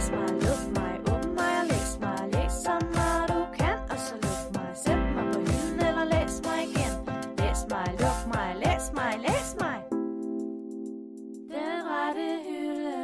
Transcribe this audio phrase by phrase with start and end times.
[0.00, 3.98] læs mig, luk mig, åbn mig og læs mig, læs så meget du kan, og
[4.06, 6.94] så luk mig, sæt mig på hylden eller læs mig igen.
[7.40, 9.78] Læs mig, luk mig, læs mig, læs mig.
[11.54, 12.96] Den rette hylde.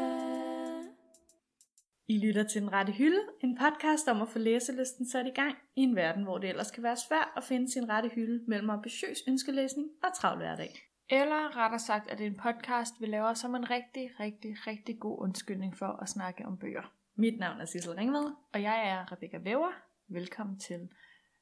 [2.08, 5.54] I lytter til Den Rette Hylde, en podcast om at få læselisten sat i gang
[5.76, 8.70] i en verden, hvor det ellers kan være svært at finde sin rette hylde mellem
[8.70, 10.72] ambitiøs ønskelæsning og travl hverdag.
[11.10, 14.98] Eller rettere sagt, at det er en podcast, vi laver som en rigtig, rigtig, rigtig
[15.00, 16.92] god undskyldning for at snakke om bøger.
[17.16, 18.32] Mit navn er Sissel Ringvad.
[18.52, 19.72] Og jeg er Rebecca Væver.
[20.08, 20.88] Velkommen til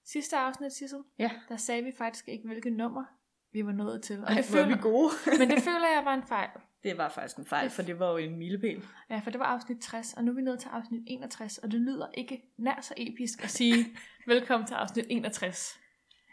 [0.04, 0.98] sidste afsnit, Sissel.
[1.18, 1.30] Ja.
[1.48, 3.04] Der sagde vi faktisk ikke, hvilket nummer
[3.52, 4.18] vi var nået til.
[4.18, 5.10] Og Ej, det er føler, vi gode.
[5.40, 6.48] men det føler jeg var en fejl.
[6.82, 8.84] Det var faktisk en fejl, for det var jo en milepæl.
[9.10, 11.70] Ja, for det var afsnit 60, og nu er vi nået til afsnit 61, og
[11.72, 13.86] det lyder ikke nær så episk at sige
[14.26, 15.80] velkommen til afsnit 61.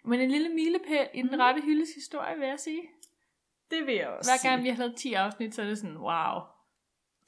[0.06, 1.40] Men en lille milepæl i den Mhm.
[1.40, 2.82] rette hyldes historie, vil jeg sige.
[3.72, 4.64] Det vil jeg også Hver gang sige.
[4.64, 6.40] vi har lavet 10 afsnit, så er det sådan, wow.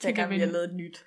[0.01, 1.05] Hver gang vi har lavet et nyt.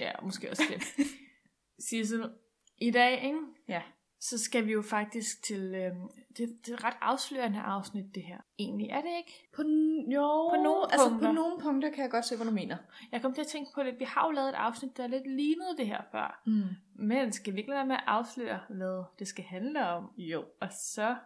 [0.00, 0.82] Ja, måske også det.
[1.88, 2.30] Sissel,
[2.78, 3.38] i dag, ikke?
[3.68, 3.82] Ja.
[4.20, 8.22] så skal vi jo faktisk til, øhm, det, det er et ret afslørende afsnit, det
[8.22, 8.38] her.
[8.58, 9.48] Egentlig er det ikke.
[9.56, 11.28] På, n- jo, På nogle altså punkter.
[11.28, 12.76] på nogle punkter kan jeg godt se, hvad du mener.
[13.12, 15.26] Jeg kom til at tænke på det, vi har jo lavet et afsnit, der lidt
[15.26, 16.42] lignede det her før.
[16.46, 16.62] Mm.
[16.94, 20.10] Men skal vi ikke lade være med at afsløre, hvad det skal handle om?
[20.16, 20.44] Jo.
[20.60, 21.16] Og så,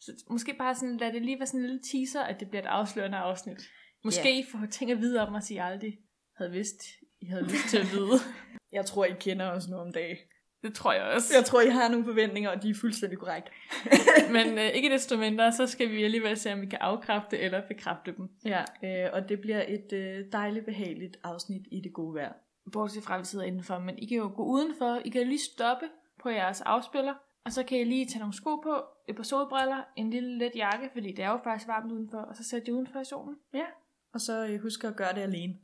[0.00, 2.62] så måske bare sådan, lad det lige være sådan en lille teaser, at det bliver
[2.62, 3.70] et afslørende afsnit.
[4.04, 4.38] Måske.
[4.38, 5.98] I får ting at vide om os, I aldrig
[6.36, 6.82] havde vidst,
[7.20, 8.18] I havde lyst til at vide.
[8.72, 10.16] Jeg tror, I kender os nu om dagen.
[10.62, 11.34] det tror jeg også.
[11.36, 13.50] Jeg tror, I har nogle forventninger, og de er fuldstændig korrekt.
[14.36, 17.66] Men øh, ikke desto mindre, så skal vi alligevel se, om vi kan afkræfte eller
[17.68, 18.28] bekræfte dem.
[18.44, 22.32] Ja, øh, og det bliver et øh, dejligt, behageligt afsnit i det gode vejr.
[22.72, 23.78] Bortset fra, vi sidder indenfor.
[23.78, 25.00] Men I kan jo gå udenfor.
[25.04, 25.86] I kan lige stoppe
[26.22, 27.14] på jeres afspiller.
[27.44, 30.52] Og så kan I lige tage nogle sko på, et par solbriller, en lille let
[30.56, 33.36] jakke, fordi det er jo faktisk varmt udenfor, og så sætte jer udenfor i solen.
[33.54, 33.66] Ja,
[34.14, 35.54] og så øh, husk at gøre det alene.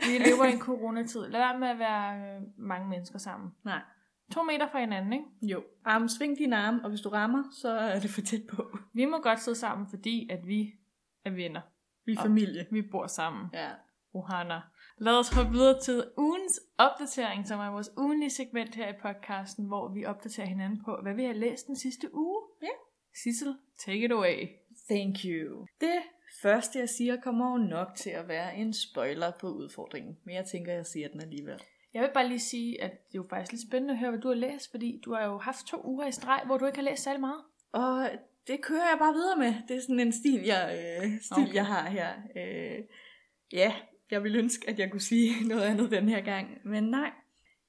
[0.00, 1.20] Vi lever i en coronatid.
[1.20, 3.50] Lad være med at være øh, mange mennesker sammen.
[3.64, 3.80] Nej.
[4.32, 5.24] To meter fra hinanden, ikke?
[5.42, 5.62] Jo.
[5.84, 8.78] Arm, sving dine arme, og hvis du rammer, så er det for tæt på.
[8.94, 10.72] Vi må godt sidde sammen, fordi at vi
[11.24, 11.60] er venner.
[12.06, 12.66] Vi er Og- familie.
[12.70, 13.50] Vi bor sammen.
[13.52, 13.70] Ja.
[14.14, 14.60] Ohana.
[14.98, 19.66] Lad os hoppe videre til ugens opdatering, som er vores ugenlige segment her i podcasten,
[19.66, 22.42] hvor vi opdaterer hinanden på, hvad vi har læst den sidste uge.
[22.62, 22.68] Ja.
[23.22, 24.48] Sissel, take it away.
[24.90, 25.66] Thank you.
[25.80, 26.02] Det
[26.42, 30.16] første, jeg siger, kommer jo nok til at være en spoiler på udfordringen.
[30.24, 31.60] Men jeg tænker, jeg siger den alligevel.
[31.94, 34.20] Jeg vil bare lige sige, at det er jo faktisk lidt spændende at høre, hvad
[34.20, 36.78] du har læst, fordi du har jo haft to uger i streg, hvor du ikke
[36.78, 37.42] har læst særlig meget.
[37.72, 38.10] Og
[38.46, 39.54] det kører jeg bare videre med.
[39.68, 41.42] Det er sådan en stil, jeg, øh, stil, Okay.
[41.42, 41.54] okay.
[41.54, 42.10] jeg har her.
[42.36, 42.78] Øh,
[43.52, 43.74] ja,
[44.10, 46.58] jeg ville ønske, at jeg kunne sige noget andet den her gang.
[46.64, 47.10] Men nej,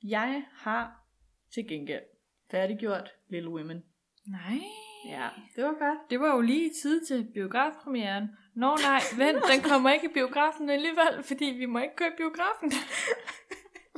[0.03, 1.05] jeg har
[1.53, 2.03] til gengæld
[2.51, 3.83] færdiggjort Little Women.
[4.27, 4.59] Nej.
[5.07, 5.99] Ja, det var godt.
[6.09, 8.27] Det var jo lige tid til biografpremieren.
[8.55, 12.17] Nå nej, vent, den kommer ikke i biografen alligevel, fordi vi må ikke køre i
[12.17, 12.71] biografen.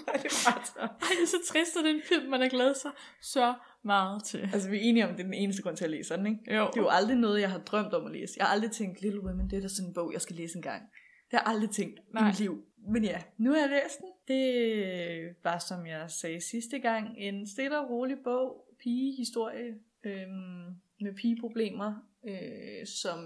[0.05, 0.79] Var det bare så.
[0.79, 4.49] Ej, så trist, at det er en film, man har glædet sig så meget til.
[4.53, 6.55] Altså, vi er enige om, det er den eneste grund til at læse den, ikke?
[6.55, 6.67] Jo.
[6.73, 8.33] Det er jo aldrig noget, jeg har drømt om at læse.
[8.37, 10.55] Jeg har aldrig tænkt, Little Women, det er da sådan en bog, jeg skal læse
[10.55, 10.83] en gang.
[11.31, 12.23] Det har jeg aldrig tænkt Nej.
[12.23, 12.65] i mit liv.
[12.89, 14.09] Men ja, nu har jeg læst den.
[14.27, 21.15] Det var, som jeg sagde sidste gang, en stille og rolig bog, pigehistorie, øhm, med
[21.15, 21.93] pigeproblemer,
[22.27, 23.19] øh, som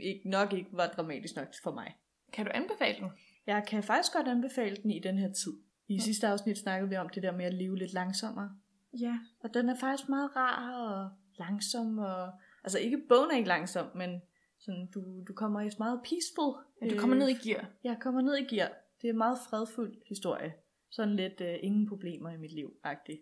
[0.00, 1.96] ikke, nok ikke var dramatisk nok for mig.
[2.32, 3.10] Kan du anbefale den?
[3.46, 5.52] Jeg kan faktisk godt anbefale den i den her tid.
[5.88, 8.50] I sidste afsnit snakkede vi om det der med at leve lidt langsommere.
[8.92, 11.98] Ja, og den er faktisk meget rar og langsom.
[11.98, 12.32] Og,
[12.64, 14.22] altså ikke, bogen er ikke langsom, men
[14.68, 16.52] sådan, du, du kommer i et meget peaceful.
[16.82, 17.64] Ja, du kommer ned i gear.
[17.84, 18.70] Jeg kommer ned i gear.
[19.02, 20.52] Det er en meget fredfuld historie.
[20.90, 23.20] Sådan lidt uh, ingen problemer i mit liv-agtigt.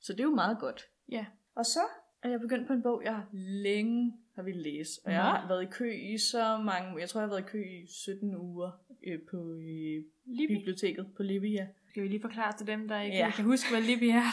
[0.00, 0.88] Så det er jo meget godt.
[1.08, 1.26] Ja.
[1.54, 1.80] Og så
[2.22, 5.00] er jeg begyndt på en bog, jeg længe har ville læse.
[5.04, 5.28] Og jeg Nå.
[5.28, 7.00] har været i kø i så mange...
[7.00, 8.70] Jeg tror, jeg har været i kø i 17 uger
[9.06, 10.56] øh, på øh, Libby.
[10.56, 11.66] biblioteket på Libby, ja.
[11.88, 13.30] Skal vi lige forklare til dem, der ikke Ja.
[13.30, 14.30] kan huske, hvad Libby er?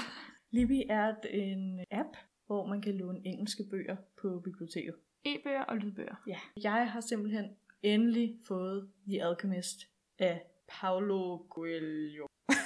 [0.52, 4.96] Libby er en app, hvor man kan låne engelske bøger på biblioteket.
[5.36, 6.16] E-bøger og lydbøger.
[6.28, 6.38] Ja.
[6.64, 7.46] Jeg har simpelthen
[7.82, 9.80] endelig fået The Alchemist
[10.20, 12.26] af Paulo Coelho.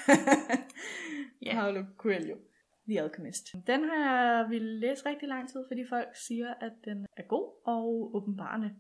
[1.46, 1.54] Ja.
[1.54, 2.36] Paulo Coelho.
[2.90, 3.48] The Alchemist.
[3.68, 7.62] Den har jeg ville læse rigtig lang tid, fordi folk siger, at den er god
[7.66, 8.76] og åbenbarende.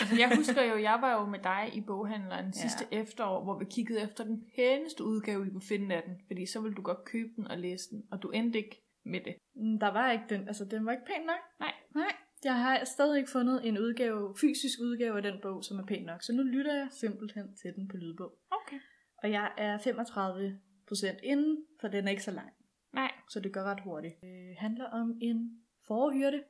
[0.00, 2.50] Altså, jeg husker jo, jeg var jo med dig i boghandleren Ja.
[2.50, 6.14] sidste efterår, hvor vi kiggede efter den pæneste udgave, vi kunne finde af den.
[6.26, 9.20] Fordi så ville du godt købe den og læse den, og du endte ikke med
[9.20, 9.34] det.
[9.54, 11.42] Mm, Der var ikke den, altså den var ikke pæn nok.
[11.60, 11.72] Nej.
[11.94, 12.12] Nej,
[12.44, 16.04] jeg har stadig ikke fundet en udgave, fysisk udgave af den bog, som er pæn
[16.04, 16.22] nok.
[16.22, 18.38] Så nu lytter jeg simpelthen til den på lydbog.
[18.50, 18.80] Okay.
[19.22, 22.50] Og jeg er 35% inde, for den er ikke så lang.
[22.92, 23.12] Nej.
[23.30, 24.20] Så det går ret hurtigt.
[24.20, 26.42] Det handler om en forhyrte,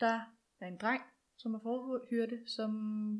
[0.00, 0.20] der
[0.60, 1.02] er en dreng,
[1.38, 2.70] som er forhyrte, som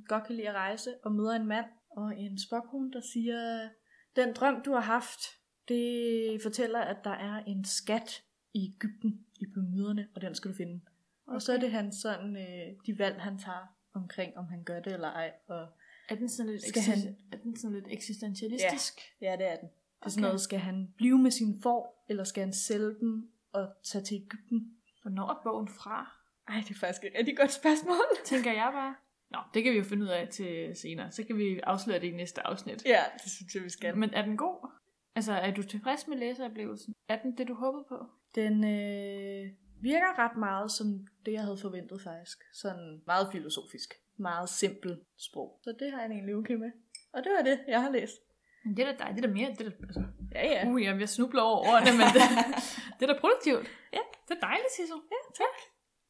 [0.09, 3.69] godt kan lide at rejse, og møder en mand og en spokhund, der siger,
[4.17, 5.21] den drøm, du har haft,
[5.69, 8.23] Det fortæller, at der er en skat
[8.55, 10.81] i Ægypten, i pyramiderne, og den skal du finde.
[11.27, 11.35] Okay.
[11.35, 14.81] Og så er det han sådan, øh, de valg, han tager omkring, om han gør
[14.81, 15.33] det eller ej.
[15.49, 15.67] Og
[16.09, 19.01] Er den sådan lidt, Skal han- er den sådan lidt eksistentialistisk?
[19.21, 19.69] ja, det er den.
[19.69, 20.29] Det er sådan Okay.
[20.29, 24.15] noget, skal han blive med sin får, eller skal han sælge den og tage til
[24.15, 24.77] Ægypten?
[25.03, 26.21] Hvornår er bogen fra?
[26.49, 27.97] Ej, det er faktisk et rigtig godt spørgsmål.
[28.25, 28.95] Tænker jeg bare.
[29.31, 31.13] Nå, det kan vi jo finde ud af til senere.
[31.13, 32.85] Så kan vi afsløre det i næste afsnit.
[32.87, 33.97] Ja, det synes jeg, vi skal.
[33.97, 34.69] Men er den god?
[35.15, 36.95] Altså, er du tilfreds med læseoplevelsen?
[37.09, 38.07] Er den det, du håbede på?
[38.35, 39.51] Den øh,
[39.91, 40.87] virker ret meget som
[41.27, 42.39] det, jeg havde forventet faktisk.
[42.53, 43.95] Sådan meget filosofisk.
[44.17, 45.61] Meget simpel sprog.
[45.65, 46.71] Så det har jeg egentlig okay med.
[47.13, 48.17] Og det var det, jeg har læst.
[48.65, 49.09] Men Det er da dig.
[49.17, 49.51] Det er da mere.
[49.51, 50.03] Det er da, altså,
[50.35, 50.69] Ja, ja.
[50.69, 52.23] uh, jeg, jeg snubler over ordene, men det,
[52.99, 53.67] det er da produktivt.
[53.93, 54.03] Ja.
[54.29, 55.01] Det er dejligt, Sissel.
[55.15, 55.57] Ja, tak.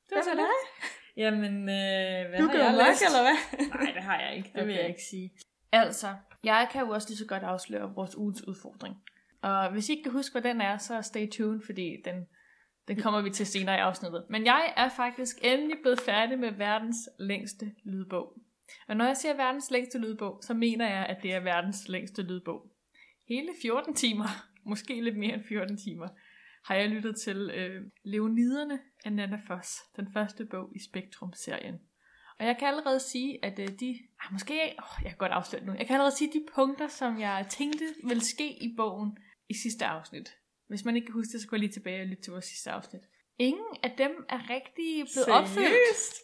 [0.09, 0.49] Det Hvad så lidt.
[1.17, 3.03] Jamen, øh, hvad Du har jeg nok, læst?
[3.09, 3.39] eller hvad?
[3.69, 4.49] Nej, det har jeg ikke.
[4.49, 4.67] Det okay.
[4.67, 5.33] vil jeg ikke sige.
[5.73, 8.95] Altså, jeg kan jo også lige så godt afsløre vores ugens udfordring.
[9.43, 12.27] Og hvis I ikke kan huske, hvad den er, så stay tuned, fordi den,
[12.89, 14.25] den kommer vi til senere i afsnittet.
[14.31, 18.39] Men jeg er faktisk endelig blevet færdig med verdens længste lydbog.
[18.89, 22.23] Og når jeg siger verdens længste lydbog, så mener jeg, at det er verdens længste
[22.23, 22.71] lydbog.
[23.29, 24.29] Hele 14 timer,
[24.71, 26.09] måske lidt mere end 14 timer,
[26.65, 31.75] har jeg lyttet til øh, Leoniderne af Nana Foss, den første bog i Spektrum-serien.
[32.39, 33.99] Og jeg kan allerede sige, at øh, de...
[34.21, 34.75] Ah, måske...
[34.79, 35.75] Oh, jeg kan godt afsløre det nu.
[35.79, 39.87] Jeg kan allerede sige, de punkter, som jeg tænkte ville ske i bogen i sidste
[39.87, 40.35] afsnit.
[40.75, 42.71] Hvis man ikke kan huske det, så gå lige tilbage og lytte til vores sidste
[42.71, 43.03] afsnit.
[43.39, 45.55] Ingen af dem er rigtig blevet opfyldt.
[45.55, 46.15] Seriøst?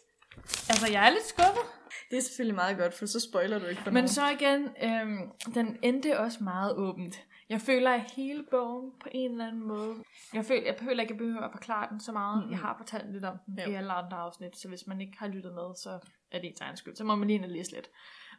[0.69, 1.63] Altså, jeg er lidt skuffet.
[2.09, 4.07] Det er selvfølgelig meget godt, for så spoiler du ikke for Men nogen.
[4.07, 7.25] så igen, øhm, den endte også meget åbent.
[7.49, 9.95] Jeg føler, at hele bogen på en eller anden måde...
[10.33, 12.43] Jeg føler, jeg føler ikke, at jeg behøver at forklare den så meget.
[12.43, 12.51] Mhm.
[12.51, 13.71] Jeg har fortalt lidt om den Jo.
[13.71, 15.99] i alle andre afsnit, så hvis man ikke har lyttet med, så
[16.31, 16.95] er det ens egen skyld.
[16.95, 17.89] Så må man lige ind og læse lidt.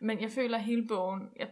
[0.01, 1.49] Men jeg føler, at hele bogen jeg,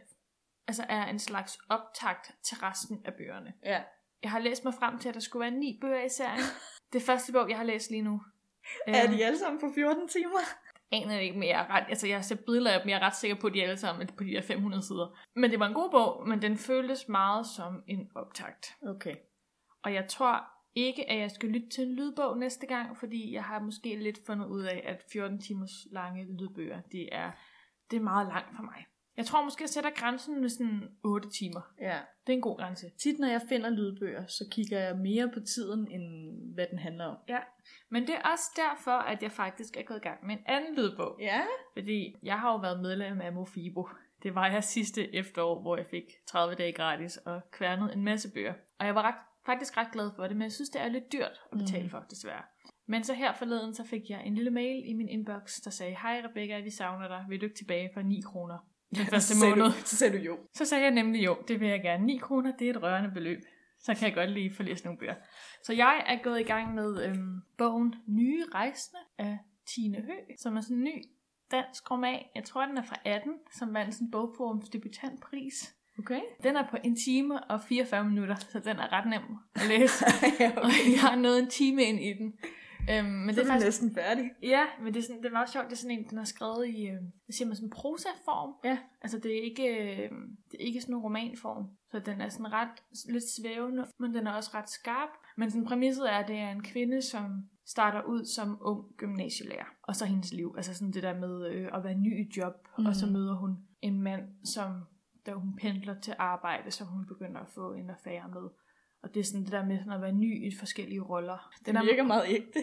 [0.68, 3.52] altså er en slags optakt til resten af bøgerne.
[3.64, 3.82] Ja.
[4.22, 6.40] Jeg har læst mig frem til, at der skulle være ni bøger i serien.
[6.92, 8.20] Det første bog, jeg har læst lige nu.
[8.86, 10.40] Er Øhm, de alle sammen på 14 timer?
[10.92, 13.06] aner ikke, men jeg er ret, altså jeg har set billeder af dem, jeg er
[13.06, 15.18] ret sikker på, at de alle sammen på de der 500 sider.
[15.36, 18.76] Men det var en god bog, men den føltes meget som en optakt.
[18.86, 19.14] Okay.
[19.82, 20.44] Og jeg tror
[20.74, 24.18] ikke, at jeg skal lytte til en lydbog næste gang, fordi jeg har måske lidt
[24.26, 27.30] fundet ud af, at 14 timers lange lydbøger, det er,
[27.90, 28.86] det er meget langt for mig.
[29.16, 31.60] Jeg tror måske, jeg sætter grænsen ved sådan 8 timer.
[31.80, 31.98] Ja.
[32.26, 32.90] Det er en god grænse.
[33.02, 36.04] Tit, når jeg finder lydbøger, så kigger jeg mere på tiden, end
[36.54, 37.16] hvad den handler om.
[37.28, 37.38] Ja,
[37.88, 40.74] men det er også derfor, at jeg faktisk er gået i gang med en anden
[40.76, 41.16] lydbog.
[41.20, 41.42] Ja.
[41.78, 43.88] Fordi jeg har jo været medlem af Mofibo.
[44.22, 48.32] Det var jeg sidste efterår, hvor jeg fik 30 dage gratis og kværnet en masse
[48.32, 48.54] bøger.
[48.78, 49.14] Og jeg var ret,
[49.46, 51.90] faktisk ret glad for det, men jeg synes, det er lidt dyrt at betale Mm.
[51.90, 52.42] for, desværre.
[52.86, 55.96] Men så her forleden, så fik jeg en lille mail i min inbox, der sagde,
[56.02, 57.24] Hej Rebecca, vi savner dig.
[57.28, 58.58] Vil du ikke tilbage for 9 kroner
[58.96, 59.64] den første så måned?
[59.64, 60.38] Du, så sagde du jo.
[60.54, 62.06] Så sagde jeg nemlig jo, det vil jeg gerne.
[62.06, 63.40] 9 kroner, det er et rørende beløb.
[63.78, 65.14] Så kan jeg godt lige få læst nogle bøger.
[65.64, 70.56] Så jeg er gået i gang med øhm, bogen Nye Rejsende af Tine Hø, som
[70.56, 71.04] er sådan en ny
[71.50, 72.22] dansk roman.
[72.34, 75.74] Jeg tror, den er fra 18, som vandt sådan bogforums debutantpris.
[75.98, 76.20] Okay.
[76.42, 79.22] Den er på en time og 44 minutter, så den er ret nem
[79.54, 80.04] at læse.
[80.40, 82.32] ja, og jeg har nået en time ind i den.
[82.90, 84.30] Øhm, men Så det er faktisk, næsten færdig.
[84.42, 85.66] Ja, men det er, sådan, det er meget sjovt.
[85.66, 88.54] Det er sådan en, den er skrevet i, øh, hvad siger man, sådan prosa-form.
[88.64, 88.78] Ja.
[89.02, 90.10] Altså det er ikke, øh,
[90.50, 91.64] det er ikke sådan en romanform.
[91.90, 92.68] Så den er sådan ret,
[93.08, 95.08] lidt svævende, men den er også ret skarp.
[95.36, 99.66] Men sådan præmisset er, at det er en kvinde, som starter ud som ung gymnasielærer.
[99.82, 100.54] Og så hendes liv.
[100.56, 102.54] Altså sådan det der med øh, at være ny i job.
[102.78, 102.86] Mm.
[102.86, 103.12] Og så Mhm.
[103.12, 104.70] møder hun en mand, som
[105.26, 108.48] da hun pendler til arbejde, som hun begynder at få en affære med.
[109.02, 111.50] Og det er sådan det der med sådan at være ny i forskellige roller.
[111.66, 112.58] Den er- virker meget ægte.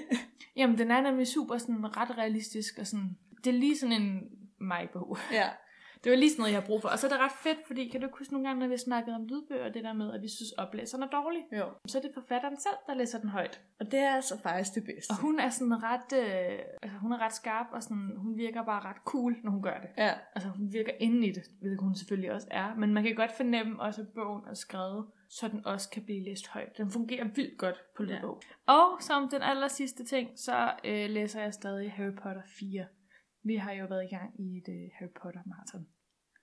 [0.55, 4.21] Jamen, den er nemlig super sådan ret realistisk, og sådan, det er lige sådan en
[4.59, 5.17] mig-bog.
[5.31, 5.49] ja.
[6.03, 6.89] Det var lige sådan noget, jeg har brug for.
[6.89, 8.77] Og så er det ret fedt, fordi kan du huske nogle gange, når vi har
[8.77, 11.41] snakket om lydbøger, det der med, at vi synes, oplæseren er dårlig.
[11.51, 11.65] Jo.
[11.87, 13.61] Så er det forfatteren selv, der læser den højt.
[13.79, 15.11] Og det er altså faktisk det bedste.
[15.11, 18.63] Og hun er sådan ret, øh, altså hun er ret skarp, og sådan, hun virker
[18.63, 19.89] bare ret cool, når hun gør det.
[19.97, 20.13] Ja.
[20.35, 22.75] Altså hun virker inde i det, hvilket hun selvfølgelig også er.
[22.75, 26.23] Men man kan godt fornemme også, at bogen er skrevet, så den også kan blive
[26.23, 26.77] læst højt.
[26.77, 28.41] Den fungerer vildt godt på lydbog.
[28.67, 28.73] Ja.
[28.73, 32.85] Og som den aller sidste ting, så øh, læser jeg stadig Harry Potter 4.
[33.47, 35.87] Vi har jo været i gang i et øh, Harry Potter marathon.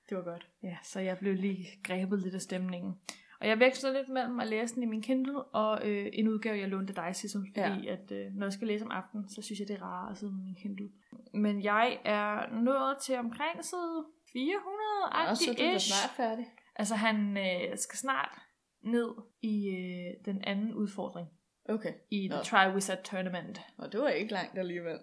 [0.08, 0.48] Det var godt.
[0.62, 2.94] Ja, så jeg blev lige grebet lidt af stemningen.
[3.40, 6.58] Og jeg veksler lidt mellem at læse den i min Kindle, og øh, en udgave,
[6.58, 7.92] jeg lånte dig, Sissel, fordi ja.
[7.92, 10.18] at øh, når jeg skal læse om aftenen, så synes jeg, det er rarere at
[10.18, 10.88] sidde med min Kindle.
[11.34, 16.46] Men jeg er nået til omkring side 400 Og så er du snart færdig.
[16.76, 18.38] Altså, han øh, skal snart
[18.82, 19.10] ned
[19.42, 21.28] i øh, den anden udfordring
[21.68, 21.92] Okay.
[22.10, 22.42] i The Nå.
[22.42, 23.60] Triwizard Tournament.
[23.78, 24.98] Og det var ikke langt alligevel.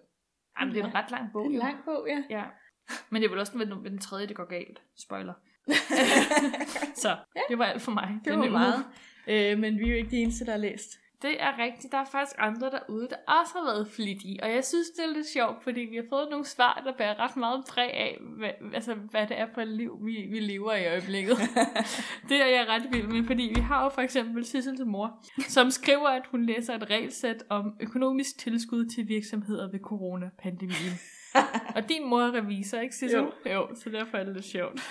[0.59, 1.45] Jamen, det er en ret lang bog.
[1.45, 2.23] Det en lang bog, ja.
[2.29, 2.43] Ja.
[3.09, 4.81] Men det er vel også ved, den- tredje, det går galt.
[4.97, 5.33] Spoiler.
[7.03, 7.17] så,
[7.49, 8.19] det var alt for mig.
[8.25, 8.85] Det var meget.
[9.27, 10.91] Øh, men vi er jo ikke de eneste, der har læst.
[11.21, 11.91] Det er rigtigt.
[11.91, 14.43] Der er faktisk andre derude, der også har været flittige.
[14.43, 17.19] Og jeg synes, det er lidt sjovt, fordi vi har fået nogle svar, der bærer
[17.19, 20.73] ret meget præg af, hvad, altså, hvad det er for et liv, vi, vi lever
[20.73, 21.37] i øjeblikket.
[22.29, 25.71] det er jeg ret vild med, fordi vi har jo for eksempel Sissels mor, som
[25.71, 30.99] skriver, at hun læser et regelsæt om økonomisk tilskud til virksomheder ved coronapandemien.
[31.75, 33.19] Og din mor er revisor, ikke Sissel?
[33.19, 33.51] Jo.
[33.51, 33.67] jo.
[33.75, 34.81] så derfor er det lidt sjovt.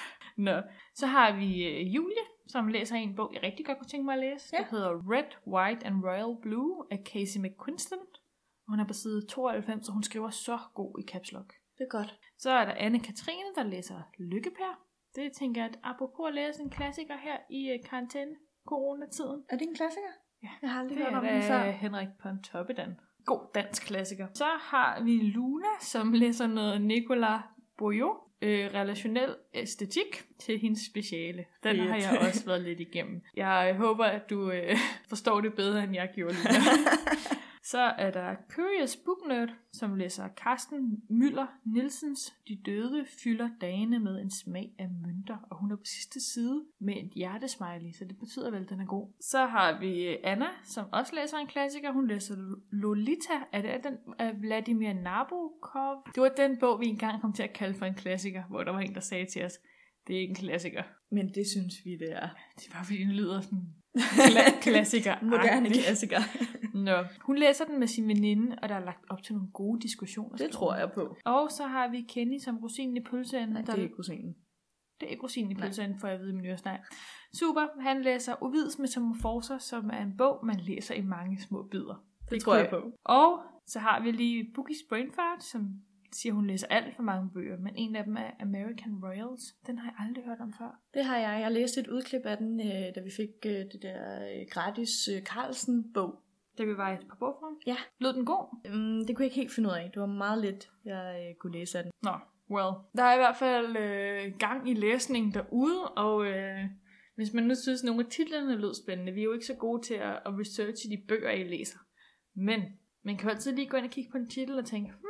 [0.41, 0.57] Nå.
[0.95, 4.15] Så har vi øh, Julie, som læser en bog, jeg rigtig godt kunne tænke mig
[4.15, 4.49] at læse.
[4.53, 4.59] Ja.
[4.59, 7.99] Der hedder Red, White and Royal Blue af Casey McQuiston.
[8.69, 11.53] Hun er på side 92, og hun skriver så god i caps lock.
[11.79, 12.19] Det er godt.
[12.39, 14.81] Så er der Anne-Katrine, der læser Lykkepær.
[15.15, 18.35] Det tænker jeg, at apropos at læse en klassiker her i uh, karantæne
[18.69, 19.45] coronatiden.
[19.49, 20.13] Er det en klassiker?
[20.43, 21.71] Ja, Jeg har aldrig Det hørt er om den før.
[21.71, 22.97] Henrik Pontoppidan.
[23.25, 24.27] God dansk klassiker.
[24.35, 27.41] Så har vi Luna, som læser noget Nicolas
[27.79, 28.17] Bourgeot.
[28.43, 31.45] Øh, relationel æstetik til hendes speciale.
[31.65, 31.91] Den Fedt.
[31.91, 33.23] har jeg også været lidt igennem.
[33.37, 34.77] Jeg håber, at du øh,
[35.09, 36.59] forstår det bedre, end jeg gjorde Luna.
[37.71, 43.99] Så er der Curious Book Nerd, som læser Carsten Møller Nielsens De døde fylder dagene
[43.99, 48.05] med en smag af mønter, og hun er på sidste side med et hjertesmiley, så
[48.05, 49.13] det betyder vel, at den er god.
[49.21, 51.93] Så har vi øh, Anna, som også læser en klassiker.
[51.93, 52.35] Hun læser
[52.73, 53.37] Lolita.
[53.53, 56.07] Er det den af Vladimir Nabokov?
[56.15, 58.73] Det var den bog, vi engang kom til at kalde for en klassiker, hvor der
[58.73, 59.59] var en, der sagde til os,
[60.07, 60.83] det er ikke en klassiker.
[61.11, 62.29] Men det synes vi, det er.
[62.57, 65.15] Det var fordi, den lyder sådan kla- klassiker.
[65.23, 66.19] Moderne klassiker.
[66.87, 69.81] Nå, hun læser den med sin veninde, og der er lagt op til nogle gode
[69.81, 70.37] diskussioner.
[70.37, 71.17] Det tror jeg på.
[71.25, 73.53] Og så har vi Kenny som rosinen i pølseenden.
[73.53, 74.35] Nej, der- det er ikke kusinen.
[75.01, 76.79] det er ikke rosinen i pølseenden, for jeg ved i min øresnej.
[77.39, 82.05] Super, han læser Ovids Metamorfoser, som er en bog, man læser i mange små bidder.
[82.31, 82.93] Det tror jeg på.
[83.05, 85.69] Og så har vi lige Bookies Brainfart, som
[86.13, 89.43] siger, hun læser alt for mange bøger, men en af dem er American Royals.
[89.67, 90.81] Den har jeg aldrig hørt om før.
[90.95, 91.41] Det har jeg.
[91.41, 95.09] Jeg læste et udklip af den, øh, da vi fik øh, det der øh, gratis
[95.25, 96.23] Carlsen-bog.
[96.59, 97.61] Det vi var på bogforum.
[97.67, 97.77] Ja.
[97.99, 98.71] Lød den god?
[98.73, 99.91] Um, det kunne jeg ikke helt finde ud af.
[99.95, 101.93] Det var meget lidt, jeg kunne læse af den.
[102.03, 102.15] Nå,
[102.51, 102.75] well.
[102.97, 106.65] Der er i hvert fald øh, gang i læsningen derude, og øh,
[107.15, 109.55] hvis man nu synes, at nogle af titlerne lød spændende, vi er jo ikke så
[109.55, 111.79] gode til at, at researche de bøger, I læser.
[112.37, 112.61] Men
[113.05, 115.10] man kan jo altid lige gå ind og kigge på en titel og tænke, hmm,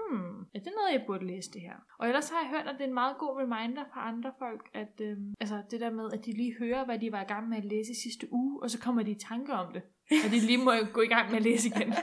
[0.55, 1.77] er det noget, jeg burde læse det her?
[1.99, 4.69] Og ellers har jeg hørt, at det er en meget god reminder for andre folk,
[4.75, 7.49] at øh, altså det der med, at de lige hører, hvad de var i gang
[7.49, 9.83] med at læse i sidste uge, og så kommer de i tanke om det.
[10.25, 11.95] Og de lige må gå i gang med at læse igen.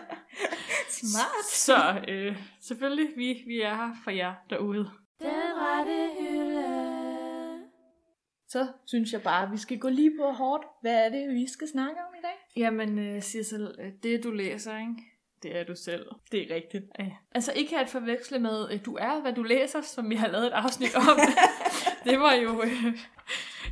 [1.02, 1.46] Smart!
[1.46, 4.90] Så øh, selvfølgelig, vi, vi er her for jer derude.
[5.22, 6.88] Den rette hylde.
[8.50, 10.66] Så synes jeg bare, at vi skal gå lige på hårdt.
[10.82, 12.64] Hvad er det, vi skal snakke om i dag?
[12.64, 14.96] Jamen, øh, Sissel, øh, det du læser, ikke?
[15.44, 16.06] Det er du selv.
[16.32, 16.86] Det er rigtigt.
[17.00, 17.12] Ja.
[17.32, 20.46] Altså ikke at forveksle med, øh, du er, hvad du læser, som vi har lavet
[20.46, 21.20] et afsnit om.
[22.10, 22.84] det var jo, øh,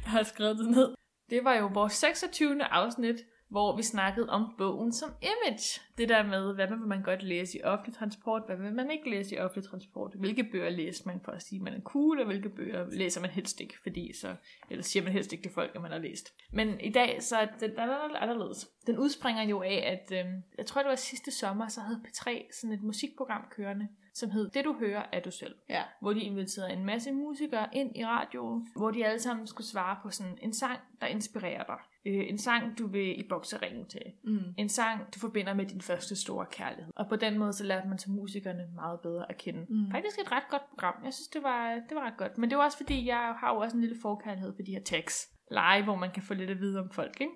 [0.03, 0.95] jeg har skrevet det ned.
[1.29, 2.63] Det var jo vores 26.
[2.63, 3.15] afsnit,
[3.55, 5.81] hvor vi snakkede om bogen som image.
[5.97, 9.09] Det der med, hvad vil man godt læse i offentlig transport, hvad vil man ikke
[9.09, 10.15] læse i offentlig transport.
[10.19, 13.21] Hvilke bøger læser man for at sige, at man er cool, og hvilke bøger læser
[13.21, 14.35] man helst ikke, fordi så,
[14.69, 16.33] eller siger man helst ikke til folk, at man har læst.
[16.53, 17.79] Men i dag, så er den, den
[18.15, 18.67] anderledes.
[18.87, 22.59] Den udspringer jo af, at øh, jeg tror, det var sidste sommer, så havde P3
[22.59, 25.83] sådan et musikprogram kørende, som hed Det du hører er du selv Ja.
[26.01, 29.97] hvor de inviterede en masse musikere ind i radioen, hvor de alle sammen skulle svare
[30.03, 31.77] på sådan en sang, der inspirerer dig.
[32.07, 34.01] Øh, en sang, du vil i bokseringen til.
[34.23, 34.39] Mm.
[34.57, 36.93] En sang, du forbinder med din første store kærlighed.
[36.95, 39.65] Og på den måde, så lærte man så musikerne meget bedre at kende.
[39.69, 39.91] Mm.
[39.91, 40.93] Faktisk et ret godt program.
[41.05, 42.37] Jeg synes, det var, det var ret godt.
[42.37, 44.81] Men det var også fordi, jeg har jo også en lille forkærlighed for de her
[44.83, 45.34] tags.
[45.51, 47.33] Lege, hvor man kan få lidt at vide om folk, ikke?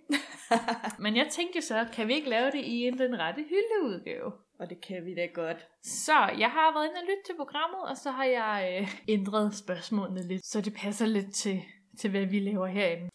[1.03, 4.31] Men jeg tænkte så, kan vi ikke lave det i en den rette hyldeudgave?
[4.59, 5.67] Og det kan vi da godt.
[5.83, 9.55] Så jeg har været inde og lytte til programmet, og så har jeg øh, ændret
[9.55, 11.61] spørgsmålene lidt, så det passer lidt til,
[11.99, 13.09] til hvad vi laver herinde.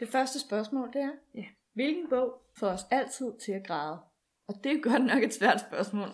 [0.00, 1.44] Det første spørgsmål, det er, Ja.
[1.74, 3.98] hvilken bog får os altid til at græde?
[4.48, 6.08] Og det er godt nok et svært spørgsmål.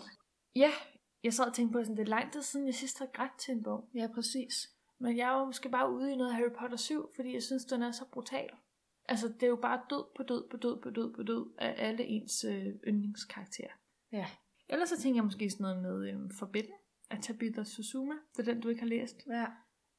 [0.55, 0.71] Ja,
[1.23, 3.39] jeg sad og tænkte på, sådan, det er lang tid siden, jeg sidst har grædt
[3.39, 3.89] til en bog.
[3.95, 4.69] Ja, præcis.
[5.03, 7.81] Men jeg jo måske bare ude i noget Harry Potter 7, fordi jeg synes, den
[7.81, 8.49] er så brutal.
[9.05, 11.75] Altså, det er jo bare død på død på død på død på død af
[11.77, 13.71] alle ens øh, yndlingskarakterer.
[14.11, 14.27] Ja.
[14.69, 16.73] Ellers så tænker jeg måske sådan noget med øh, Forbidden
[17.09, 18.13] af Tabitha Susuma.
[18.37, 19.27] Det er den, du ikke har læst.
[19.27, 19.45] Ja.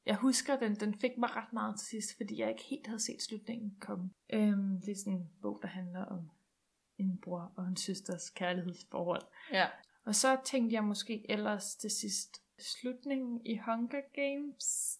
[0.05, 2.99] Jeg husker, den, den fik mig ret meget til sidst, fordi jeg ikke helt havde
[2.99, 4.09] set slutningen komme.
[4.33, 6.29] Øhm, det er sådan en bog, der handler om
[6.97, 9.23] en bror og en søsters kærlighedsforhold.
[9.51, 9.67] Ja.
[10.05, 14.99] Og så tænkte jeg måske ellers til sidst slutningen i Hunger Games.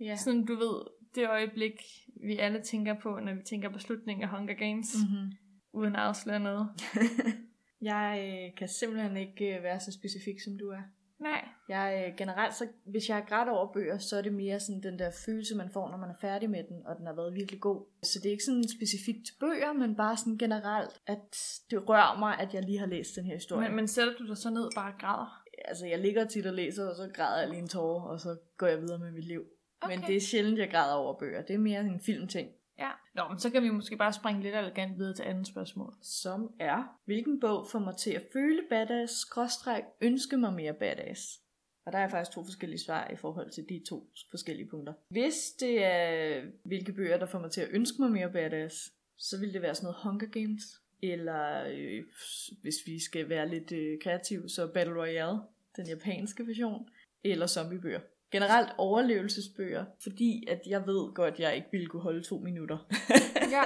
[0.00, 0.16] Ja.
[0.16, 1.82] Sådan, du ved, det øjeblik,
[2.26, 5.14] vi alle tænker på, når vi tænker på slutningen af Hunger Games, mm.
[5.14, 5.32] Mm-hmm.
[5.72, 6.68] uden at afsløre noget.
[7.90, 10.82] jeg øh, kan simpelthen ikke øh, være så specifik, som du er.
[11.20, 11.48] Nej.
[11.68, 14.82] Jeg øh, generelt, så, hvis jeg har grædt over bøger, så er det mere sådan
[14.82, 17.34] den der følelse, man får, når man er færdig med den, og den har været
[17.34, 17.84] virkelig god.
[18.02, 22.18] Så det er ikke sådan specifikt til bøger, men bare sådan generelt, at det rører
[22.18, 23.68] mig, at jeg lige har læst den her historie.
[23.68, 25.42] Men, men sætter du dig så ned og bare græder?
[25.64, 28.36] Altså, jeg ligger tit og læser, og så græder jeg lige en tårer, og så
[28.56, 29.44] går jeg videre med mit liv.
[29.80, 29.96] Okay.
[29.96, 31.42] Men det er sjældent, jeg græder over bøger.
[31.42, 32.48] Det er mere en filmting.
[32.78, 32.90] Ja.
[33.14, 35.94] Nå, men så kan vi måske bare springe lidt elegant videre til andet spørgsmål.
[36.02, 41.40] Som er, hvilken bog får mig til at føle badass, skråstræk, ønske mig mere badass?
[41.86, 44.92] Og der er faktisk to forskellige svar i forhold til de to forskellige punkter.
[45.10, 49.40] Hvis det er, hvilke bøger, der får mig til at ønske mig mere badass, så
[49.40, 50.62] vil det være sådan noget Hunger Games.
[51.12, 52.04] Eller øh,
[52.62, 55.38] hvis vi skal være lidt øh, kreative, så Battle Royale,
[55.76, 56.88] den japanske version.
[57.24, 58.00] Eller zombiebøger.
[58.32, 62.78] Generelt overlevelsesbøger, fordi at jeg ved godt, at jeg ikke ville kunne holde to minutter.
[63.50, 63.62] Ja.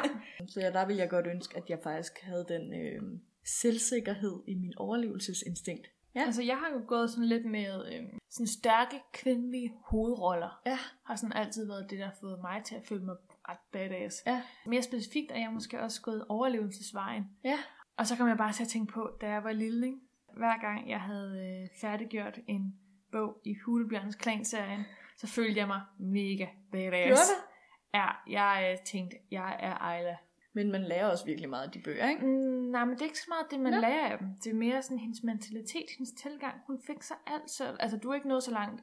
[0.48, 3.02] Så ja, der ville jeg godt ønske, at jeg faktisk havde den øh,
[3.44, 5.90] selvsikkerhed i min overlevelsesinstinkt.
[6.14, 6.24] Ja.
[6.26, 10.60] Altså, jeg har jo gået sådan lidt med øh, sådan stærke kvindelige hovedroller.
[10.66, 10.78] Ja.
[11.04, 13.16] Har sådan altid været det, der har fået mig til at føle mig
[13.50, 14.22] ret badass.
[14.26, 14.42] Ja.
[14.66, 17.24] Mere specifikt er jeg måske også gået overlevelsesvejen.
[17.44, 17.58] Ja.
[17.96, 19.98] Og så kom jeg bare til at tænke på, da jeg var lille, ikke?
[20.36, 22.74] hver gang jeg havde øh, færdiggjort en
[23.12, 24.84] bog i Hulebjørnens Klan-serien,
[25.16, 27.06] så følte jeg mig mega badass.
[27.06, 27.46] Gjorde du?
[27.94, 30.16] Ja, jeg øh, tænkte, jeg er Ayla.
[30.54, 32.26] Men man lærer også virkelig meget af de bøger, ikke?
[32.26, 33.72] Mm, nej, men det er ikke så meget det, man.
[33.72, 33.80] Nå.
[33.80, 34.28] lærer af dem.
[34.44, 36.54] Det er mere sådan hendes mentalitet, hendes tilgang.
[36.66, 37.76] Hun fik sig alt selv.
[37.80, 38.82] Altså, du er ikke nået så langt.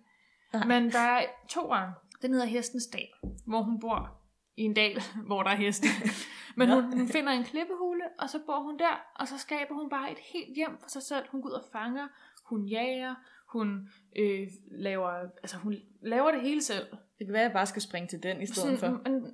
[0.54, 0.66] Nej.
[0.68, 2.08] Men der er to år.
[2.22, 4.22] Den hedder Hestens Dal, hvor hun bor
[4.58, 5.88] i en dal, hvor der er heste.
[6.60, 9.90] Men hun, hun finder en klippehule, og så bor hun der, og så skaber hun
[9.90, 11.26] bare et helt hjem for sig selv.
[11.32, 12.08] Hun går ud og fanger,
[12.44, 13.16] hun jager,
[13.48, 16.88] hun øh, laver, altså hun laver det hele selv.
[17.20, 19.02] Det kan være, at jeg bare skal springe til den i stedet for.
[19.10, 19.34] Men,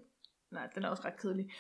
[0.52, 1.52] nej, den er også ret kedelig.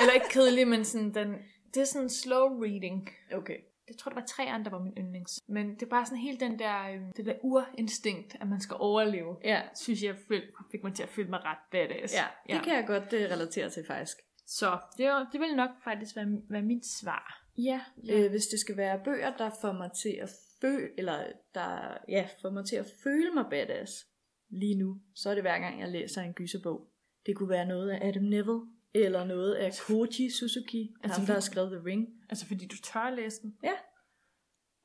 [0.00, 1.34] Eller ikke kedelig, men sådan, den,
[1.74, 3.08] det er sådan slow reading.
[3.38, 3.56] Okay.
[3.88, 5.40] Jeg tror, der var tre andre, der var min yndlings.
[5.46, 8.76] Men det er bare sådan helt den der, øh, det der urinstinkt, at man skal
[8.80, 9.36] overleve.
[9.44, 12.14] Ja, Synes jeg føl, fik mig til at føle mig ret badass.
[12.48, 14.16] ja det kan jeg godt uh, relatere til faktisk.
[14.46, 17.44] Så det, var, det vil nok faktisk være, være mit svar.
[17.58, 18.24] Ja, Ja.
[18.24, 20.28] Øh, hvis det skal være bøger, der får mig til at
[20.60, 24.06] føle, eller der, ja, får mig til at føle mig badass
[24.50, 26.88] lige nu, så er det hver gang, jeg læser en gyserbog.
[27.26, 28.60] Det kunne være noget af Adam Neville,
[28.94, 32.08] eller noget af Koji Suzuki, Altså, altså, ham der har skrevet The Ring.
[32.30, 33.56] Altså fordi du tør læse den?
[33.62, 33.76] Ja.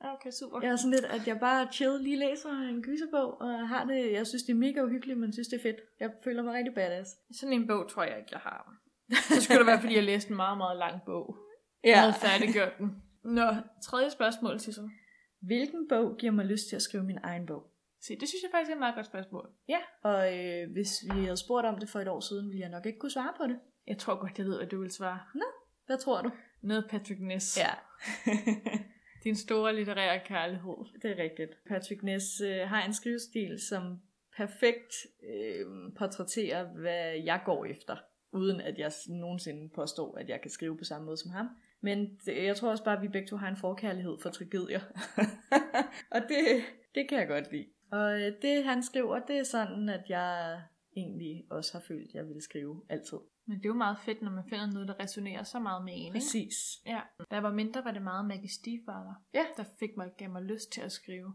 [0.03, 0.59] Ja, okay, super.
[0.61, 4.11] Jeg er sådan lidt, at jeg bare chill lige læser en gyserbog, og har det,
[4.11, 5.81] jeg synes, det er mega uhyggeligt, men synes, det er fedt.
[5.99, 7.09] Jeg føler mig rigtig badass.
[7.39, 8.83] Sådan en bog tror jeg ikke, jeg har.
[9.29, 11.37] Så skulle det være, fordi jeg læste en meget, meget lang bog.
[11.83, 12.89] Jeg havde færdiggjort den.
[13.23, 13.47] Nå,
[13.83, 14.89] tredje spørgsmål, Sissel.
[15.41, 17.63] Hvilken bog giver mig lyst til at skrive min egen bog?
[18.01, 19.49] Se, det synes jeg faktisk er et meget godt spørgsmål.
[19.69, 22.69] Ja, og øh, hvis vi havde spurgt om det for et år siden, ville jeg
[22.69, 23.59] nok ikke kunne svare på det.
[23.87, 25.19] Jeg tror godt, jeg ved, hvad du vil svare.
[25.85, 26.31] Hvad tror du?
[26.61, 27.57] Noget Patrick Ness.
[27.57, 27.69] Ja,
[29.23, 31.01] Din store litterære kærlighed.
[31.01, 31.51] det er rigtigt.
[31.67, 33.99] Patrick Ness øh, har en skrivestil, som
[34.37, 34.93] perfekt
[35.29, 35.65] øh,
[35.97, 37.97] portrætterer, hvad jeg går efter,
[38.31, 41.49] uden at jeg nogensinde påstår, at jeg kan skrive på samme måde som ham.
[41.81, 44.81] Men det, jeg tror også bare, at vi begge to har en forkærlighed for tragedier.
[46.15, 46.63] og det,
[46.95, 47.67] det kan jeg godt lide.
[47.91, 50.61] Og øh, det han skriver, det er sådan, at jeg
[50.97, 53.17] egentlig også har følt, at jeg ville skrive altid.
[53.45, 55.93] Men det er jo meget fedt, når man finder noget, der resonerer så meget med
[55.95, 56.11] en, ikke?
[56.13, 56.55] Præcis.
[56.85, 56.99] Ja.
[57.31, 59.45] Da jeg var mindre, var det meget Maggie Stiefvater, Ja.
[59.57, 61.33] der fik mig, gav mig lyst til at skrive.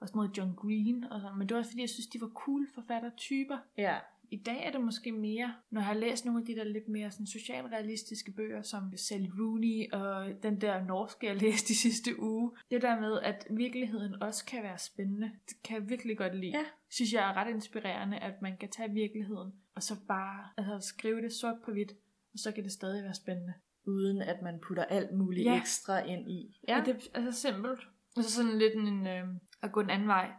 [0.00, 1.38] Og sådan noget John Green og sådan.
[1.38, 3.58] Men det var også fordi, jeg synes, de var cool forfattertyper.
[3.78, 3.98] Ja,
[4.30, 6.88] I dag er det måske mere, når jeg har læst nogle af de der lidt
[6.88, 12.20] mere sådan socialrealistiske bøger, som Sally Rooney og den der norske, jeg læste de sidste
[12.20, 12.52] uge.
[12.70, 16.58] Det der med, at virkeligheden også kan være spændende, det kan jeg virkelig godt lide.
[16.58, 16.64] Ja.
[16.90, 21.22] Synes jeg er ret inspirerende, at man kan tage virkeligheden, og så bare altså, skrive
[21.22, 21.92] det sort på hvidt,
[22.32, 23.54] og så kan det stadig være spændende.
[23.86, 25.56] uden at man putter alt muligt Ja.
[25.60, 26.56] ekstra ind i.
[26.68, 26.76] Ja.
[26.76, 27.80] ja det er altså simpelt.
[28.16, 29.24] Og så sådan lidt en, øh,
[29.62, 30.32] at gå en anden vej.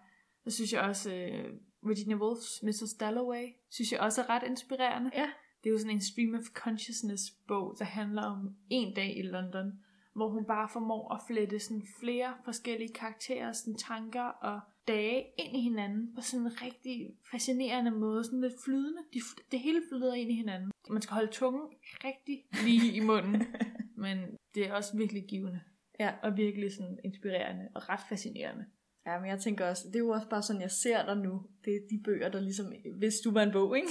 [0.44, 1.54] Så synes jeg også, øh,
[1.88, 2.94] Virginia Woolf's Mrs.
[3.00, 5.12] Dalloway, synes jeg også er ret inspirerende.
[5.14, 5.30] Ja.
[5.64, 9.22] Det er jo sådan en stream of consciousness bog, der handler om en dag i
[9.22, 9.72] London,
[10.16, 15.56] hvor hun bare formår at flette sådan flere forskellige karakterer, sådan tanker og dage ind
[15.58, 19.00] i hinanden på sådan en rigtig fascinerende måde, sådan lidt flydende.
[19.14, 19.20] De,
[19.52, 20.72] det hele flyder ind i hinanden.
[20.90, 21.62] Man skal holde tungen
[22.04, 23.44] rigtig lige i munden,
[24.04, 24.18] men
[24.56, 25.62] det er også virkelig givende
[26.00, 26.12] Ja.
[26.24, 28.66] og virkelig sådan inspirerende og ret fascinerende.
[29.06, 31.42] Ja, men jeg tænker også, det er jo også bare sådan, jeg ser dig nu.
[31.66, 33.90] Det er de bøger, der ligesom, hvis du var en bog, ikke?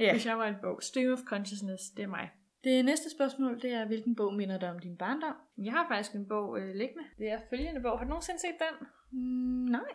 [0.00, 0.12] ja.
[0.14, 2.30] Hvis jeg var en bog, Stream of Consciousness, det er mig.
[2.64, 5.34] Det næste spørgsmål, det er, hvilken bog minder dig om din barndom?
[5.58, 7.04] Jeg har faktisk en bog øh, liggende.
[7.18, 7.98] Det er følgende bog.
[7.98, 8.86] Har du nogensinde set den?
[9.10, 9.90] Mm, nej.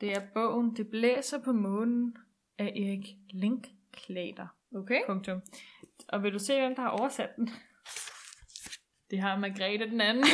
[0.00, 2.16] Det er bogen Det blæser på månen
[2.58, 4.46] af Erik Linklater.
[4.74, 5.00] Okay.
[5.06, 5.42] Punktum.
[6.08, 7.50] Og vil du se, hvem der har oversat den?
[9.10, 10.24] Det har Margrethe den anden.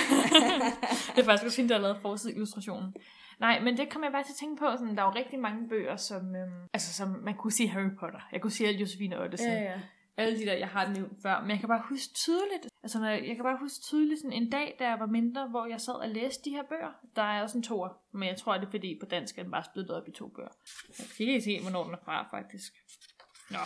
[1.15, 2.95] det er faktisk også hende, der har lavet forside illustrationen.
[3.41, 4.67] Nej, men det kommer jeg bare til at tænke på.
[4.79, 7.91] Sådan, der er jo rigtig mange bøger, som, øhm, altså, som man kunne sige Harry
[8.01, 8.29] Potter.
[8.33, 9.53] Jeg kunne sige Josefine Ottesen.
[9.53, 9.81] ja.
[10.17, 11.41] Alle de der, jeg har nævnt før.
[11.41, 14.33] Men jeg kan bare huske tydeligt, altså når jeg, jeg kan bare huske tydeligt sådan
[14.33, 16.93] en dag, da jeg var mindre, hvor jeg sad og læste de her bøger.
[17.17, 19.53] Der er også en toer, men jeg tror, det er fordi på dansk er den
[19.53, 20.49] bare splittet op i to bøger.
[20.99, 22.73] Jeg kan ikke se, hvornår den er fra, faktisk.
[23.51, 23.59] Nå.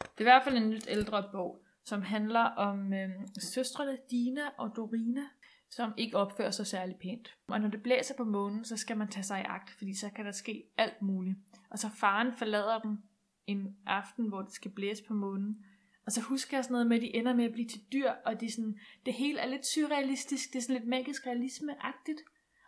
[0.00, 3.10] Det er i hvert fald en lidt ældre bog, som handler om øh,
[3.54, 5.22] søstrene Dina og Dorina,
[5.70, 7.28] som ikke opfører sig særlig pænt.
[7.48, 10.10] Og når det blæser på månen, så skal man tage sig i agt, fordi så
[10.16, 11.36] kan der ske alt muligt.
[11.70, 12.98] Og så faren forlader dem
[13.52, 15.64] en aften, hvor det skal blæse på månen.
[16.06, 18.10] Og så husker jeg sådan noget med, at de ender med at blive til dyr,
[18.24, 22.20] og de sådan, det hele er lidt surrealistisk, det er sådan lidt magisk realisme-agtigt.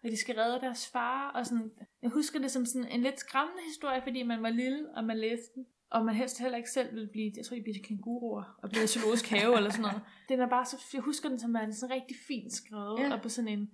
[0.04, 1.70] Og de skal redde deres far, og sådan,
[2.02, 5.18] jeg husker det som sådan en lidt skræmmende historie, fordi man var lille, og man
[5.18, 5.66] læste den.
[5.90, 8.70] Og man helst heller ikke selv ville blive, jeg tror, de bliver til kænguruer, og
[8.70, 10.02] bliver zoologisk have, eller sådan noget.
[10.28, 13.14] Den er bare så, jeg husker den som er sådan rigtig fint skrevet, ja.
[13.14, 13.70] og på sådan en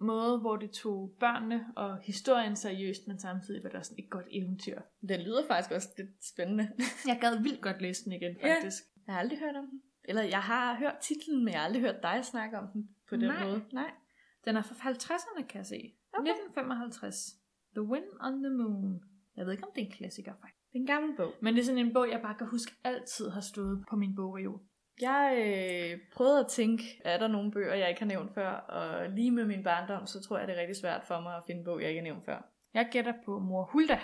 [0.00, 4.10] måde, hvor det tog børnene og historien seriøst, men samtidig var det også sådan et
[4.10, 4.80] godt eventyr.
[5.08, 6.68] Den lyder faktisk også lidt spændende.
[7.06, 8.54] Jeg gad vildt godt læse den igen, Ja.
[8.54, 8.82] faktisk.
[9.06, 9.82] Jeg har aldrig hørt om den.
[10.04, 13.16] Eller jeg har hørt titlen, men jeg har aldrig hørt dig snakke om den på
[13.16, 13.44] den Nej.
[13.48, 13.64] måde.
[13.72, 13.90] Nej.
[14.44, 15.94] Den er fra 50'erne, kan jeg se.
[16.12, 16.30] Okay.
[16.30, 17.16] 1955.
[17.74, 19.00] The Wind on the Moon.
[19.36, 20.64] Jeg ved ikke, om det er en klassiker, faktisk.
[20.72, 21.32] Det er en gammel bog.
[21.40, 24.14] Men det er sådan en bog, jeg bare kan huske altid har stået på min
[24.14, 24.60] bogreol.
[25.00, 28.50] Jeg øh, prøvede at tænke, er der nogle bøger, jeg ikke har nævnt før?
[28.50, 31.42] Og lige med min barndom, så tror jeg, det er rigtig svært for mig at
[31.46, 32.42] finde en bog, jeg ikke har nævnt før.
[32.74, 34.00] Jeg gætter på Mor Hulda.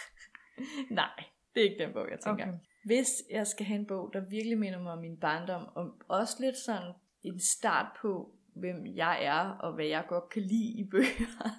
[0.90, 2.48] Nej, det er ikke den bog, jeg tænker.
[2.48, 2.58] Okay.
[2.84, 6.36] Hvis jeg skal have en bog, der virkelig minder mig om min barndom, og også
[6.40, 10.88] lidt sådan en start på, hvem jeg er, og hvad jeg godt kan lide i
[10.90, 11.50] bøger,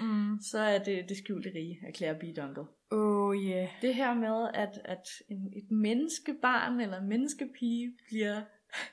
[0.00, 0.38] Mm.
[0.40, 2.36] så er det Det skjulte rige af Claire B.
[2.36, 2.64] Dunkel.
[2.90, 3.68] Oh yeah.
[3.82, 8.42] Det her med, at, at en, et menneskebarn eller en menneskepige bliver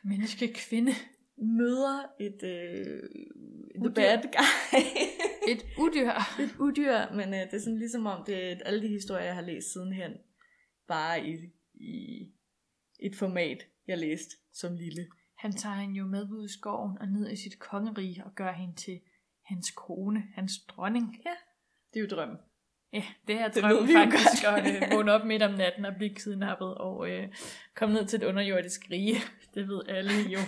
[0.03, 0.91] Menneske kvinde.
[1.59, 3.03] møder et øh,
[3.75, 4.77] the bad guy.
[5.51, 6.11] Et udyr.
[6.39, 9.35] et udyr, men øh, det er sådan ligesom om, det er alle de historier, jeg
[9.35, 10.11] har læst sidenhen,
[10.87, 11.37] bare i,
[11.73, 12.27] i
[12.99, 15.07] et format, jeg læste som lille.
[15.37, 18.51] Han tager hende jo med ud i skoven og ned i sit kongerige og gør
[18.51, 18.99] hende til
[19.47, 21.17] hans kone, hans dronning.
[21.93, 22.37] Det er jo drømmen.
[22.93, 26.15] Ja, det er vi jo faktisk, at øh, vågne op midt om natten og blive
[26.15, 27.27] kidnappet og øh,
[27.75, 29.15] komme ned til et underjordisk rige.
[29.55, 30.39] Det ved alle jo.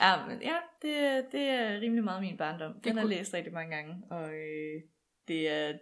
[0.00, 2.80] Ja, men ja, det, det er rimelig meget min barndom.
[2.84, 4.82] Den har jeg læst rigtig mange gange, og øh,
[5.28, 5.72] det er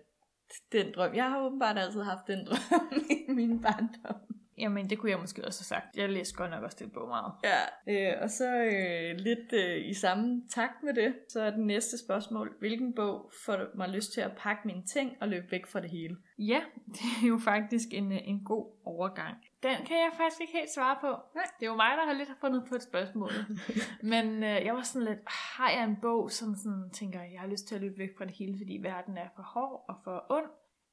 [0.72, 1.14] den drøm.
[1.14, 4.20] Jeg har åbenbart altid haft den drøm i min barndom.
[4.58, 5.96] Jamen, det kunne jeg måske også have sagt.
[5.96, 7.32] Jeg læste godt nok også den bog meget.
[7.44, 11.60] Ja, øh, og så øh, lidt øh, i samme takt med det, så er det
[11.60, 12.56] næste spørgsmål.
[12.58, 15.90] Hvilken bog får mig lyst til at pakke mine ting og løbe væk fra det
[15.90, 16.16] hele?
[16.38, 16.60] Ja,
[16.96, 19.36] det er jo faktisk en, øh, en god overgang.
[19.62, 21.06] Den kan jeg faktisk ikke helt svare på.
[21.34, 21.44] Nej.
[21.60, 23.30] Det er jo mig, der har lidt fundet på et spørgsmål.
[24.12, 27.48] Men øh, jeg var sådan lidt, har jeg en bog, som sådan tænker, jeg har
[27.48, 30.26] lyst til at løbe væk fra det hele, fordi verden er for hård og for
[30.30, 30.46] ond?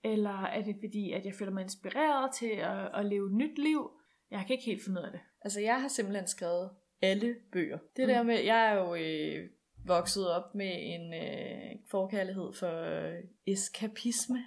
[0.04, 3.58] Eller er det fordi, at jeg føler mig inspireret til at, at leve et nyt
[3.60, 3.92] liv?
[4.32, 5.20] Jeg kan ikke helt finde ud af det.
[5.42, 6.70] Altså, jeg har simpelthen skrevet
[7.02, 7.78] alle bøger.
[7.96, 8.14] Det Mm.
[8.14, 9.50] der med, jeg er jo øh,
[9.86, 13.14] vokset op med en øh, forkærlighed for øh,
[13.48, 14.44] eskapisme,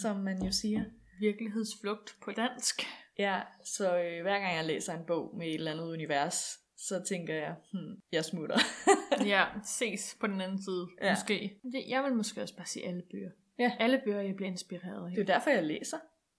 [0.00, 0.84] som man jo siger.
[1.20, 2.82] Virkelighedsflugt på dansk.
[3.18, 7.02] Ja, så øh, hver gang jeg læser en bog med et eller andet univers, så
[7.08, 8.58] tænker jeg, hmm, jeg smutter.
[9.26, 11.10] ja, ses på den anden side, Ja.
[11.12, 11.60] måske.
[11.88, 13.30] Jeg vil måske også bare sige alle bøger.
[13.58, 13.72] Ja.
[13.78, 15.10] Alle bøger, jeg bliver inspireret af.
[15.10, 15.96] Det er jo derfor, jeg læser.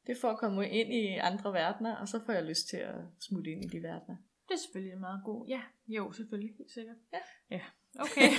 [0.07, 2.77] Det er for at komme ind i andre verdener, og så får jeg lyst til
[2.77, 4.17] at smutte ind i de verdener.
[4.47, 5.47] Det er selvfølgelig meget god.
[5.47, 6.53] Ja, jo, selvfølgelig.
[6.57, 6.95] Helt sikkert.
[7.13, 7.19] Ja.
[7.55, 7.61] Ja,
[7.99, 8.29] okay.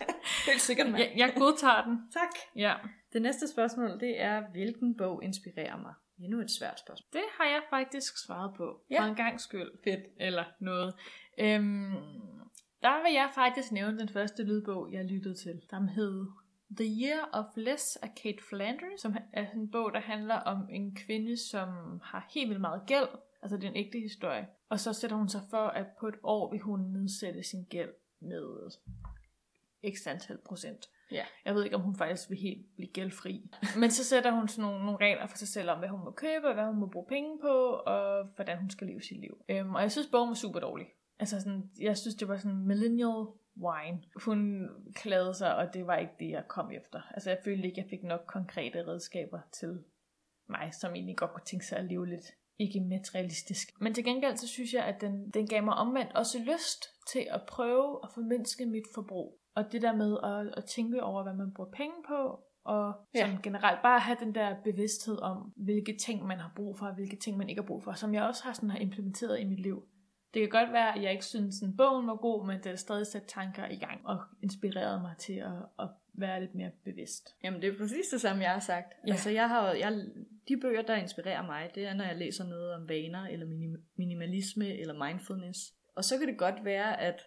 [0.50, 1.02] Helt sikkert, mand.
[1.02, 1.98] jeg, jeg godtager den.
[2.12, 2.28] Tak.
[2.56, 2.74] Ja,
[3.12, 5.94] Det næste spørgsmål, det er, hvilken bog inspirerer mig?
[6.20, 7.08] Endnu et svært spørgsmål.
[7.12, 8.80] det har jeg faktisk svaret på.
[8.90, 9.00] Ja.
[9.00, 9.70] For en gang skyld.
[9.84, 10.00] Fedt.
[10.20, 10.94] Eller noget.
[11.38, 11.92] Øhm,
[12.82, 15.62] der vil jeg faktisk nævne den første lydbog, jeg lyttede til.
[15.70, 16.26] Den hed
[16.76, 20.94] The Year of Less af Kate Flanders, som er en bog, der handler om en
[20.94, 21.68] kvinde, som
[22.02, 23.08] har helt vildt meget gæld.
[23.42, 24.46] Altså det er en ægte historie.
[24.68, 27.90] Og så sætter hun sig for, at på et år vil hun nedsætte sin gæld
[28.20, 28.70] med
[29.94, 30.88] x antal procent.
[31.12, 31.24] Ja.
[31.44, 33.50] Jeg ved ikke, om hun faktisk vil helt blive gældfri.
[33.80, 36.10] Men så sætter hun sådan nogle, nogle regler for sig selv om, hvad hun må
[36.10, 39.44] købe, og hvad hun må bruge penge på, og hvordan hun skal leve sit liv.
[39.48, 40.86] Øhm, og jeg synes, bogen var super dårlig.
[41.18, 43.26] Altså sådan, jeg synes, det var sådan millennial
[43.60, 44.02] wine.
[44.24, 47.00] Hun klagede sig, og det var ikke det, jeg kom efter.
[47.10, 49.78] Altså jeg følte ikke, jeg fik nok konkrete redskaber til
[50.48, 52.26] mig, som egentlig godt kunne tænke sig at leve lidt
[52.58, 53.80] ikke materialistisk.
[53.80, 57.26] Men til gengæld, så synes jeg, at den, den gav mig omvendt også lyst til
[57.30, 59.40] at prøve at formindske mit forbrug.
[59.56, 63.20] Og det der med at, at tænke over, hvad man bruger penge på, og Ja.
[63.20, 66.94] sådan generelt bare have den der bevidsthed om, hvilke ting man har brug for, og
[66.94, 69.44] hvilke ting man ikke har brug for, som jeg også har, sådan, har implementeret i
[69.44, 69.88] mit liv.
[70.34, 72.76] Det kan godt være, at jeg ikke synes, at bogen var god, men det har
[72.76, 77.36] stadig sat tanker i gang og inspireret mig til at, at være lidt mere bevidst.
[77.44, 78.92] Jamen, det er præcis det samme, jeg har sagt.
[79.06, 79.12] Ja.
[79.12, 79.92] Altså, jeg har, jeg,
[80.48, 83.84] de bøger, der inspirerer mig, det er, når jeg læser noget om vaner, eller minim-
[83.96, 85.58] minimalisme, eller mindfulness.
[85.96, 87.22] Og så kan det godt være, at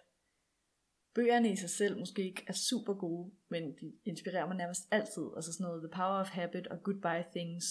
[1.15, 5.23] bøgerne i sig selv måske ikke er super gode, men de inspirerer mig nærmest altid.
[5.35, 7.65] Altså sådan noget The Power of Habit, og Goodbye Things,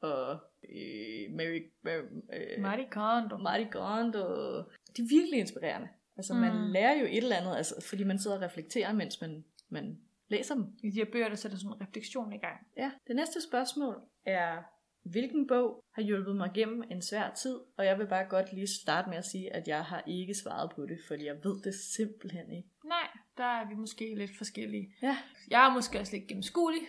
[0.00, 0.30] og
[0.76, 3.36] øh, Mary, Mary, øh, Marty Kondo.
[3.70, 5.88] Gaunt, og de er virkelig inspirerende.
[6.16, 6.72] Altså, man Mm.
[6.72, 10.54] lærer jo et eller andet, altså, fordi man sidder og reflekterer, mens man, man læser
[10.54, 10.64] dem.
[10.82, 12.56] I de her bøger, der sætter sådan en refleksion i gang.
[12.76, 13.94] Ja, det næste spørgsmål
[14.26, 14.62] er,
[15.10, 17.56] hvilken bog har hjulpet mig gennem en svær tid?
[17.78, 20.70] Og jeg vil bare godt lige starte med at sige, at jeg har ikke svaret
[20.76, 22.68] på det, fordi jeg ved det simpelthen ikke.
[22.84, 24.94] Nej, der er vi måske lidt forskellige.
[25.02, 25.16] Ja,
[25.50, 26.82] Jeg er måske også lidt gennemskuelig,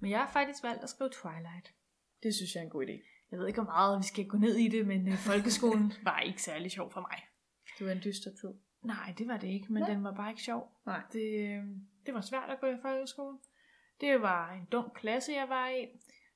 [0.00, 1.74] men jeg har faktisk valgt at skrive Twilight.
[2.22, 3.26] Det synes jeg er en god idé.
[3.30, 6.20] Jeg ved ikke, hvor meget vi skal gå ned i det, men øh, folkeskolen var
[6.20, 7.18] ikke særlig sjov for mig.
[7.78, 8.54] Det var en dyster tid.
[8.82, 9.90] Nej, det var det ikke, men Nej.
[9.90, 10.72] den var bare ikke sjov.
[10.86, 11.00] Nej.
[11.12, 11.64] Det, øh,
[12.06, 13.38] det var svært at gå i folkeskole.
[14.00, 15.86] Det var en dum klasse, jeg var i.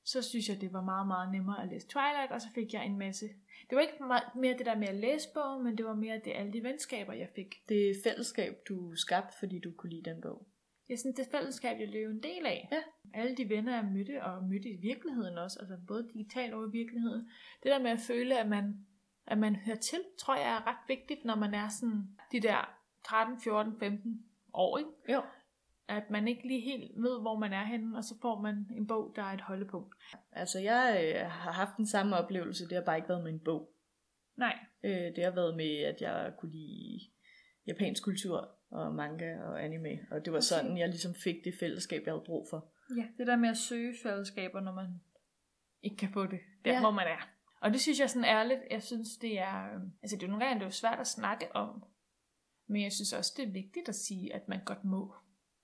[0.05, 2.87] Så synes jeg, det var meget, meget nemmere at læse Twilight, og så fik jeg
[2.87, 3.27] en masse...
[3.71, 6.21] Det var ikke meget mere det der med at læse bogen, men det var mere
[6.25, 7.55] det alle de venskaber, jeg fik.
[7.69, 10.47] Det fællesskab, du skabte, fordi du kunne lide den bog.
[10.89, 12.69] Jeg synes, det fællesskab, jeg lever en del af.
[12.73, 12.83] Ja.
[13.15, 16.71] Alle de venner, jeg mødte, og mødte i virkeligheden også, altså både digitalt og i
[16.73, 17.29] virkeligheden.
[17.63, 18.87] Det der med at føle, at man,
[19.27, 22.79] at man hører til, tror jeg er ret vigtigt, når man er sådan de der
[23.05, 24.91] 13, 14, 15 år, ikke?
[25.09, 25.23] Jo.
[25.89, 28.87] At man ikke lige helt ved, hvor man er henne, og så får man en
[28.87, 29.95] bog, der er et holdepunkt.
[30.33, 33.41] Altså, jeg øh, har haft den samme oplevelse, det har bare ikke været med en
[33.41, 33.73] bog.
[34.37, 37.01] Nej, Øh, det har været med, at jeg kunne lide
[37.67, 39.99] japansk kultur og manga og anime.
[40.11, 40.43] Og det var Okay.
[40.43, 42.73] sådan, jeg ligesom fik det fællesskab, jeg havde brug for.
[42.97, 43.07] ja.
[43.19, 44.87] det der med at søge fællesskaber, når man
[45.83, 46.81] ikke kan få det, der Ja.
[46.81, 47.29] hvor man er.
[47.61, 50.45] Og det synes jeg sådan ærligt, jeg synes det er, øh, altså det er nogle
[50.45, 51.85] gange det er jo svært at snakke om,
[52.69, 55.15] men jeg synes også det er vigtigt at sige, at man godt må.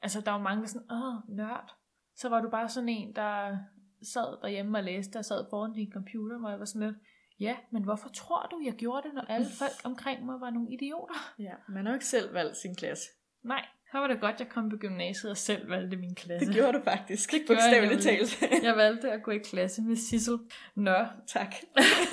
[0.02, 1.70] Altså der er jo mange, der er sådan, åh, nørd.
[2.16, 3.58] Så var du bare sådan en, der
[4.02, 6.98] sad derhjemme og læste, og sad foran din computer, hvor jeg var sådan lidt,
[7.42, 10.72] ja, men hvorfor tror du, jeg gjorde det, når alle folk omkring mig var nogle
[10.72, 11.34] idioter?
[11.38, 13.08] Ja, man har jo ikke selv valgt sin klasse.
[13.44, 16.46] Nej, så var det godt, jeg kom på gymnasiet og selv valgte min klasse.
[16.46, 17.30] Det gjorde du faktisk.
[17.32, 18.42] Det Bogstaveligt talt.
[18.68, 20.38] Jeg valgte at gå i klasse med Sissel.
[20.76, 21.54] Nå, tak.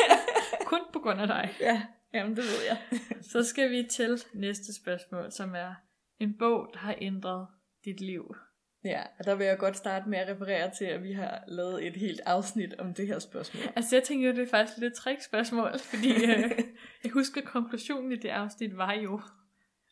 [0.72, 1.50] kun på grund af dig.
[1.60, 1.82] Ja,
[2.14, 3.00] jamen det ved jeg.
[3.22, 5.74] Så skal vi til næste spørgsmål, som er
[6.20, 7.48] en bog, der har ændret
[7.86, 8.36] dit liv.
[8.84, 11.88] Ja, og der vil jeg godt starte med at referere til, at vi har lavet
[11.88, 13.64] et helt afsnit om det her spørgsmål.
[13.76, 16.40] Altså jeg tænker jo, det er faktisk lidt et trick-spørgsmål, fordi øh,
[17.04, 19.22] jeg husker, at konklusionen i det afsnit var jo,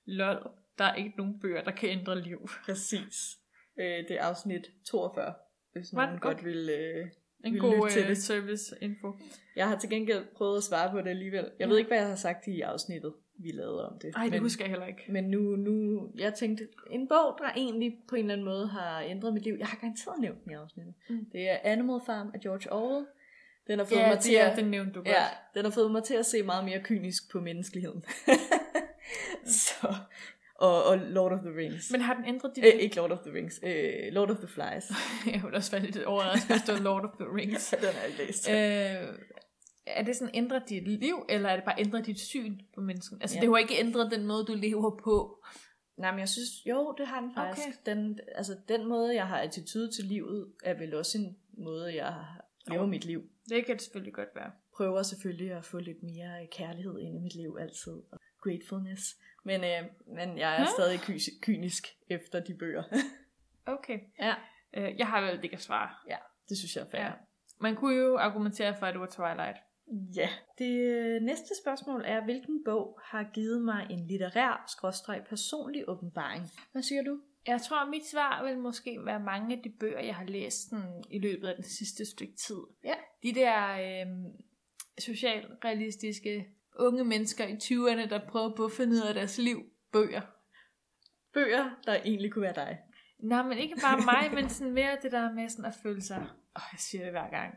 [0.06, 0.48] lol,
[0.78, 2.50] der er ikke nogen bøger, der kan ændre liv.
[2.66, 3.38] Præcis.
[3.80, 5.34] Øh, det er afsnit 42,
[5.74, 6.46] hvis Var nogen godt godt?
[6.46, 6.70] vil...
[6.70, 7.08] Øh...
[7.46, 8.18] En Vi god til øh, det.
[8.18, 9.14] service-info.
[9.56, 11.44] Jeg har til gengæld prøvet at svare på det alligevel.
[11.44, 11.66] Jeg Ja.
[11.68, 14.14] ved ikke, hvad jeg har sagt i afsnittet, vi lavede om det.
[14.16, 15.02] Ej, det men, husker jeg heller ikke.
[15.10, 19.02] Men nu, nu, jeg tænkte, en bog, der egentlig på en eller anden måde har
[19.02, 19.56] ændret mit liv.
[19.60, 20.94] Jeg har garanteret nævnt den i afsnittet.
[21.10, 21.26] Mm.
[21.32, 23.06] Det er Animal Farm af George Orwell.
[23.68, 24.58] Den har fået Ja, mig til at...
[24.58, 25.08] den nævnte du godt.
[25.08, 25.24] Ja,
[25.56, 28.04] den har fået mig til at se meget mere kynisk på menneskeligheden.
[29.46, 29.96] Så,
[30.56, 31.92] og, og Lord of the Rings.
[31.92, 32.82] Men har den ændret dit Øh, liv?
[32.82, 33.60] ikke Lord of the Rings.
[33.64, 34.92] Øh, Lord of the Flies.
[35.34, 37.70] jeg ville også være lidt overrasket, hvis det var Lord of the Rings.
[37.82, 38.50] den har jeg læst.
[38.50, 39.18] Øh,
[39.88, 43.22] er det sådan ændret dit liv, eller er det bare ændret dit syn på mennesken?
[43.22, 43.40] Altså, Ja.
[43.42, 43.46] ja.
[43.46, 45.44] det har ikke ændret den måde, du lever på.
[45.98, 47.68] Nej, men jeg synes, jo, det har den faktisk.
[47.68, 47.92] Okay.
[47.96, 52.26] Den, altså, den måde, jeg har attitude til livet, er vel også en måde, jeg
[52.68, 52.88] lever Jo.
[52.88, 53.30] mit liv.
[53.50, 54.52] Det kan det selvfølgelig godt være.
[54.76, 57.92] Prøver selvfølgelig at få lidt mere kærlighed ind i mit liv altid.
[58.12, 59.04] Og gratefulness.
[59.44, 59.84] Men, øh,
[60.16, 60.66] men jeg er Hæ?
[60.78, 62.84] stadig ky- kynisk efter de bøger.
[63.66, 64.00] Okay.
[64.20, 64.34] ja,
[64.74, 65.90] Øh, jeg har vel ikke at svare.
[66.50, 67.02] det synes jeg er fair.
[67.02, 67.12] Ja.
[67.60, 69.58] Man kunne jo argumentere for, at det var Twilight.
[70.16, 70.30] Ja.
[70.58, 76.44] Det øh, næste spørgsmål er, hvilken bog har givet mig en litterær, skråstreg personlig åbenbaring?
[76.72, 77.20] Hvad siger du?
[77.48, 80.70] Jeg tror, at mit svar vil måske være mange af de bøger, jeg har læst
[80.70, 82.62] sådan, i løbet af den sidste stykke tid.
[82.84, 82.96] Ja.
[83.24, 84.08] De der øh,
[85.00, 86.48] socialrealistiske
[86.80, 90.22] unge mennesker i 20'erne, der prøver på at finde ud af deres liv, bøger.
[91.34, 92.78] Bøger, der egentlig kunne være dig.
[93.20, 96.18] Nej, men ikke bare mig, men sådan mere det der med sådan at føle sig...
[96.56, 97.56] Åh, jeg siger det hver gang.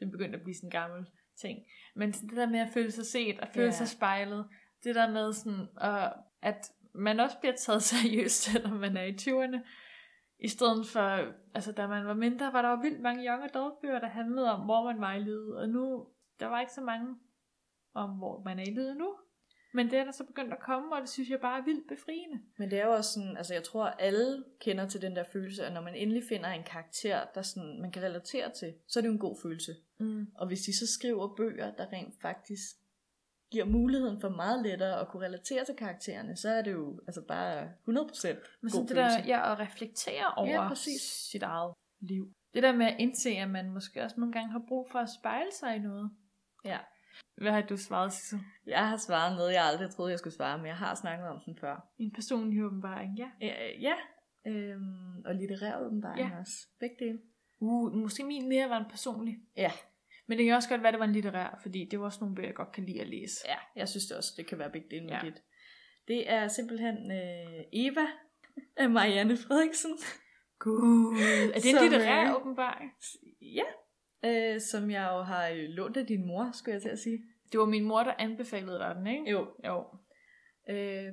[0.00, 1.06] Det begynder at blive sådan gammel
[1.40, 1.58] ting.
[1.96, 3.70] Men sådan det der med at føle sig set og føle Ja.
[3.72, 4.48] sig spejlet.
[4.84, 9.16] Det der med sådan, uh, at man også bliver taget seriøst, selvom man er i
[9.20, 9.58] 20'erne.
[10.38, 13.80] I stedet for, altså da man var mindre, var der jo vildt mange young adult
[13.82, 15.56] bøger, der handlede om, hvor man var i livet.
[15.56, 16.06] Og nu,
[16.40, 17.16] der var ikke så mange
[17.94, 19.14] om, hvor man er i livet nu.
[19.72, 21.88] Men det er der så begyndt at komme, og det synes jeg bare er vildt
[21.88, 22.40] befriende.
[22.58, 25.66] Men det er jo også sådan, altså jeg tror, alle kender til den der følelse,
[25.66, 29.00] at når man endelig finder en karakter, der sådan, man kan relatere til, så er
[29.00, 29.72] det jo en god følelse.
[29.98, 30.26] Mm.
[30.34, 32.76] Og hvis de så skriver bøger, der rent faktisk
[33.50, 37.22] giver muligheden for meget lettere at kunne relatere til karaktererne, så er det jo altså
[37.28, 38.06] bare 100% Men god
[38.70, 39.18] sådan det følelse.
[39.18, 41.02] der, ja, at reflektere over Ja, præcis.
[41.02, 42.32] sit eget liv.
[42.54, 45.08] Det der med at indse, at man måske også nogle gange har brug for at
[45.20, 46.10] spejle sig i noget.
[46.64, 46.78] Ja.
[47.40, 48.40] Hvad har du svaret, Sissel?
[48.66, 51.40] Jeg har svaret noget, jeg aldrig troede, jeg skulle svare, men jeg har snakket om
[51.46, 51.88] den før.
[51.98, 53.30] En personlig åbenbaring, ja.
[53.40, 53.94] Ja, ja.
[54.46, 56.38] Øhm, og litterær åbenbaring Ja.
[56.40, 56.52] også.
[56.80, 57.18] Begge dele.
[57.60, 59.36] Uh, måske min mere var en personlig.
[59.56, 59.72] Ja.
[60.26, 62.18] Men det kan også godt være, at det var en litterær, fordi det var også
[62.20, 63.34] nogle bøger, jeg godt kan lide at læse.
[63.48, 65.20] Ja, jeg synes det også, det kan være begge dele med Ja.
[65.24, 65.42] dit.
[66.08, 68.06] Det er simpelthen øh, Eva
[68.76, 69.90] af Marianne Frederiksen.
[70.58, 71.16] Gud,
[71.54, 72.90] er det en Som, litterær øh, åbenbaring?
[73.42, 73.64] Ja.
[74.24, 77.18] Øh, som jeg jo har øh, lånt af din mor, skulle jeg til at sige.
[77.52, 79.30] Det var min mor, der anbefalede dig den, ikke?
[79.30, 79.46] Jo.
[79.66, 79.84] Jo.
[80.68, 81.12] Øh,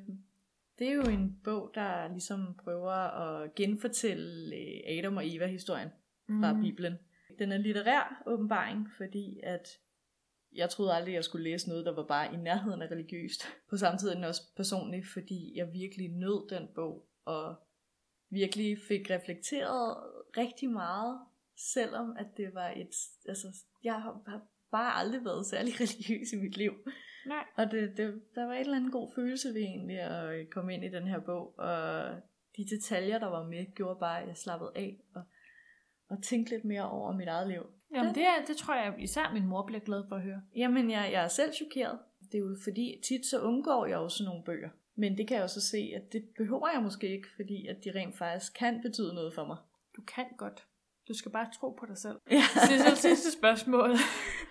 [0.79, 5.89] det er jo en bog, der ligesom prøver at genfortælle øh, Adam og Eva-historien
[6.39, 6.61] fra Mm.
[6.61, 6.93] Bibelen.
[7.39, 9.67] Den er litterær åbenbaring, fordi at
[10.55, 13.43] jeg troede aldrig, jeg skulle læse noget, der var bare i nærheden af religiøst.
[13.69, 17.55] På samme tid også personlig, fordi jeg virkelig nød den bog, og
[18.29, 19.97] virkelig fik reflekteret
[20.37, 21.19] rigtig meget,
[21.73, 22.89] selvom at det var et...
[23.27, 23.47] Altså,
[23.83, 24.21] jeg har
[24.71, 26.73] bare aldrig været særlig religiøs i mit liv.
[27.25, 27.43] Nej.
[27.55, 30.73] Og det, det, der var et eller andet god følelse ved egentlig at øh, komme
[30.73, 32.09] ind i den her bog, og
[32.57, 35.23] de detaljer, der var med, gjorde bare, at jeg slappede af og,
[36.09, 37.63] og tænkte lidt mere over mit eget liv.
[37.95, 40.41] Jamen, det, er, det tror jeg især min mor bliver glad for at høre.
[40.55, 41.99] Jamen, jeg, jeg er selv chokeret.
[42.31, 44.69] Det er jo fordi, tit så undgår jeg jo sådan nogle bøger.
[44.95, 47.77] Men det kan jeg jo så se, at det behøver jeg måske ikke, fordi at
[47.83, 49.57] de rent faktisk kan betyde noget for mig.
[49.95, 50.67] Du kan godt.
[51.07, 52.17] Du skal bare tro på dig selv.
[52.31, 52.43] Ja.
[52.67, 53.89] Sissel, sidste spørgsmål.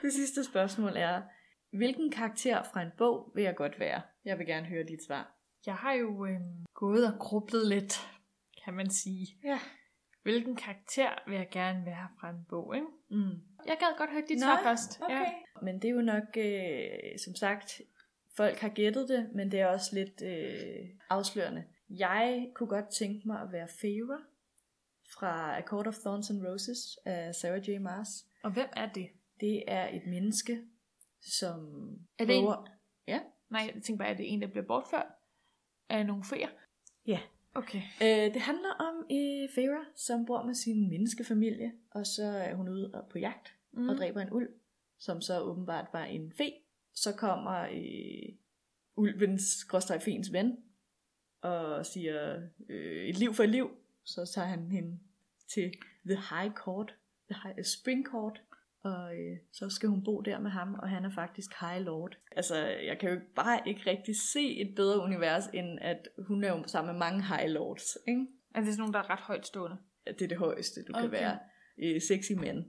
[0.02, 1.22] Det sidste spørgsmål er,
[1.70, 4.02] hvilken karakter fra en bog vil jeg godt være?
[4.24, 5.36] Jeg vil gerne høre dit svar.
[5.66, 6.40] Jeg har jo øh,
[6.74, 8.08] gået og grublet lidt,
[8.64, 9.26] kan man sige.
[9.44, 9.60] Ja.
[10.22, 12.86] Hvilken karakter vil jeg gerne være fra en bog, ikke?
[13.10, 13.40] Mm.
[13.66, 15.00] Jeg gad godt høre dit Nå, svar først.
[15.02, 15.14] Okay.
[15.14, 15.20] Ja.
[15.20, 15.32] Ja.
[15.62, 17.80] Men det er jo nok, øh, som sagt,
[18.36, 21.64] folk har gættet det, men det er også lidt øh, afslørende.
[21.90, 24.20] Jeg kunne godt tænke mig at være Feyre
[25.12, 27.78] fra A Court of Thorns and Roses af Sarah J.
[27.78, 28.26] Maas.
[28.42, 29.08] Og hvem er det?
[29.40, 30.62] Det er et menneske,
[31.20, 31.60] som
[32.18, 32.66] Er det en- prøver...
[33.08, 33.20] Ja.
[33.50, 35.06] Nej, jeg tænker bare, at det er en, der bliver bortført
[35.88, 36.48] af nogle feer.
[37.06, 37.20] Ja.
[37.54, 37.82] Okay.
[38.02, 42.68] Øh, det handler om øh, Feyre, som bor med sin menneskefamilie, og så er hun
[42.68, 43.88] ude og- på jagt Mm.
[43.88, 44.48] og dræber en ulv,
[44.98, 46.52] som så åbenbart var en fe.
[46.94, 48.36] Så kommer øh,
[48.96, 50.56] ulvens gråstregfens ven
[51.40, 53.70] og siger øh, et liv for et liv.
[54.04, 54.98] Så tager han hende
[55.54, 55.72] til
[56.06, 56.96] The High Court,
[57.30, 58.42] The High, Spring Court,
[58.86, 62.16] og øh, så skal hun bo der med ham, og han er faktisk High Lord.
[62.36, 66.48] Altså, jeg kan jo bare ikke rigtig se et bedre univers, end at hun er
[66.48, 68.26] jo sammen med mange High Lords, ikke?
[68.54, 69.76] Er det sådan nogle, der er ret højt stående?
[70.06, 71.02] At det er det højeste, du okay.
[71.02, 71.38] kan være.
[71.82, 72.64] Øh, sexy mænd,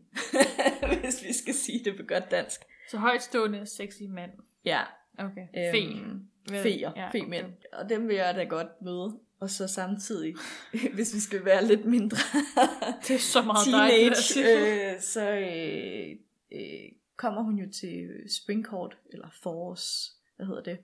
[1.02, 2.62] hvis vi skal sige det på godt dansk.
[2.90, 4.32] Så højt stående, sexy mand.
[4.66, 4.82] Ja,
[5.20, 5.48] Okay.
[5.58, 6.62] øhm, Fe.
[6.62, 7.20] Feer, ja, ja, okay.
[7.20, 7.46] femænd.
[7.74, 9.20] Og dem vil jeg da godt møde.
[9.40, 10.36] Og så samtidig,
[10.96, 12.18] hvis vi skal være lidt mindre
[13.08, 16.10] Det er så meget teenage, øh, så øh,
[16.52, 18.10] øh, kommer hun jo til
[18.44, 20.78] Spring Court, eller Forårs, hvad hedder det?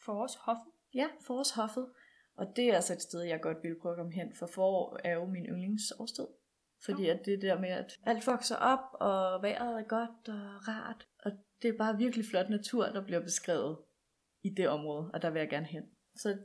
[0.00, 0.72] For os, hoffen.
[0.94, 1.86] Ja, Forårshoffet.
[2.36, 4.98] Og det er altså et sted, jeg godt vil prøve at komme hen, for forår
[5.04, 6.26] er jo min yndlingsårstid.
[6.84, 11.06] Fordi at det der med, at alt vokser op, og vejret er godt og rart,
[11.24, 13.78] og det er bare virkelig flot natur, der bliver beskrevet
[14.42, 15.82] i det område, og der vil jeg gerne hen.
[16.16, 16.38] Så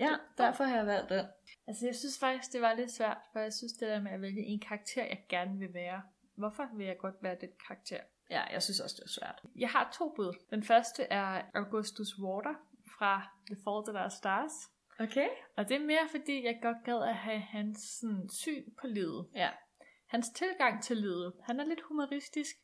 [0.00, 1.26] ja, derfor har jeg valgt den.
[1.66, 4.20] Altså, jeg synes faktisk, det var lidt svært, for jeg synes, det der med at
[4.20, 6.02] vælge en karakter, jeg gerne vil være.
[6.36, 8.00] Hvorfor vil jeg godt være den karakter?
[8.30, 9.42] Ja, jeg synes også, det er svært.
[9.56, 10.34] Jeg har to bud.
[10.50, 12.54] Den første er Augustus Water
[12.98, 14.52] fra The Fault of Our Stars.
[15.00, 15.28] Okay.
[15.56, 19.28] Og det er mere fordi, jeg godt gad at have hans sådan, syn på livet.
[19.34, 19.50] Ja.
[20.06, 21.32] Hans tilgang til livet.
[21.42, 22.56] Han er lidt humoristisk.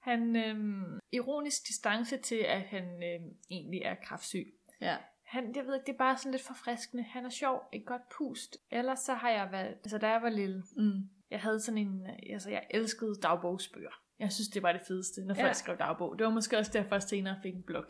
[0.00, 4.46] Han øhm, ironisk distance til, at han øhm, egentlig er kraftsyg.
[4.80, 4.96] Ja.
[5.30, 7.02] Han, jeg ved ikke, det er bare sådan lidt forfriskende.
[7.02, 8.56] Han er sjov, et godt pust.
[8.70, 11.00] Ellers så har jeg været, altså da jeg var lille, Mm.
[11.30, 13.90] jeg havde sådan en, altså jeg elskede dagbogsbøger.
[14.18, 15.44] Jeg synes, det var det fedeste, når Ja.
[15.44, 16.18] folk skrev dagbog.
[16.18, 17.84] Det var måske også derfor, jeg senere fik en blog.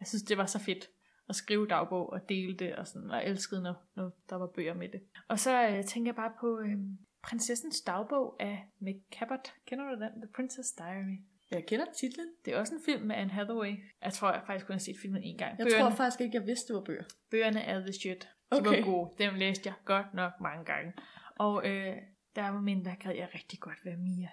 [0.00, 0.88] Jeg synes, det var så fedt
[1.28, 4.46] at skrive dagbog og dele det, og, sådan, og jeg elskede, når, når der var
[4.46, 5.00] bøger med det.
[5.28, 6.76] Og så øh, tænker jeg bare på øh,
[7.22, 9.52] Prinsessens dagbog af Meg Cabot.
[9.66, 10.10] Kender du den?
[10.22, 11.18] The Princess Diary.
[11.54, 12.26] Jeg kender titlen.
[12.44, 13.74] Det er også en film med Anne Hathaway.
[14.04, 15.58] Jeg tror, jeg faktisk kun har set filmen en gang.
[15.58, 17.04] Jeg Bøgerne, tror faktisk ikke, jeg vidste, det var bøger.
[17.30, 18.28] bøgerne er the shit.
[18.52, 18.78] De Okay.
[18.84, 19.10] var gode.
[19.18, 20.92] Dem læste jeg godt nok mange gange.
[21.36, 21.96] Og øh,
[22.36, 24.28] der var mindre, der gad jeg rigtig godt være Mia.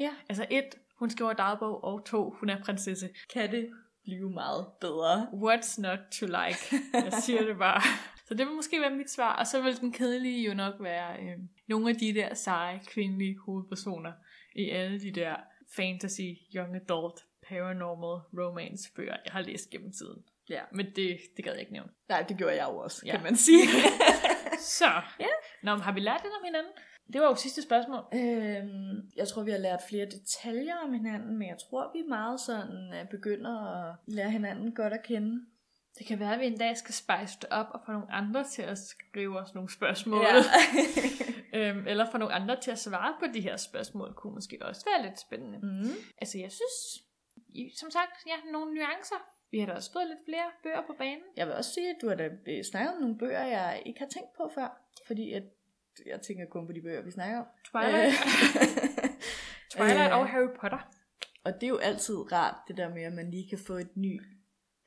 [0.00, 0.10] Ja.
[0.28, 0.64] Altså et,
[0.98, 3.08] hun skriver dagbog, og to, hun er prinsesse.
[3.32, 3.70] Kan det
[4.04, 5.28] blive meget bedre?
[5.32, 6.76] What's not to like?
[6.94, 7.80] Jeg siger det bare.
[8.26, 9.36] Så det vil måske være mit svar.
[9.36, 13.38] Og så vil den kedelige jo nok være øh, nogle af de der seje kvindelige
[13.38, 14.12] hovedpersoner
[14.56, 15.36] i alle de der
[15.76, 20.22] fantasy, young adult, paranormal romance bøger, jeg har læst gennem tiden.
[20.50, 21.90] Ja, men det, det gad jeg ikke nævne.
[22.08, 23.12] Nej, det gjorde jeg jo også, Ja.
[23.12, 23.62] kan man sige.
[24.78, 24.90] Så.
[25.20, 25.26] Ja.
[25.62, 26.72] Nå, men har vi lært lidt om hinanden?
[27.12, 28.04] Det var jo sidste spørgsmål.
[28.14, 32.40] øhm, jeg tror, vi har lært flere detaljer om hinanden, men jeg tror, vi meget
[32.40, 33.60] sådan øh, begynder
[33.90, 35.40] at lære hinanden godt at kende.
[35.98, 38.44] Det kan være, at vi en dag skal spice det op og få nogle andre
[38.44, 40.20] til at skrive os nogle spørgsmål.
[40.20, 40.34] Ja.
[41.54, 44.84] øhm, eller få nogle andre til at svare på de her spørgsmål, kunne måske også
[44.90, 45.58] være lidt spændende.
[45.58, 45.90] mm.
[46.18, 46.76] Altså, jeg synes,
[47.80, 49.20] som sagt, ja, nogle nuancer.
[49.50, 51.24] Vi har da også fået lidt flere bøger på banen.
[51.36, 54.00] Jeg vil også sige, at du har da øh, snakket om nogle bøger, jeg ikke
[54.00, 54.68] har tænkt på før.
[55.06, 55.42] Fordi at
[56.06, 57.46] jeg tænker kun på de bøger, vi snakker om.
[57.70, 58.14] Twilight,
[59.72, 60.18] Twilight Øh.
[60.18, 60.88] og Harry Potter.
[61.44, 63.96] Og det er jo altid rart, det der med, at man lige kan få et
[63.96, 64.22] ny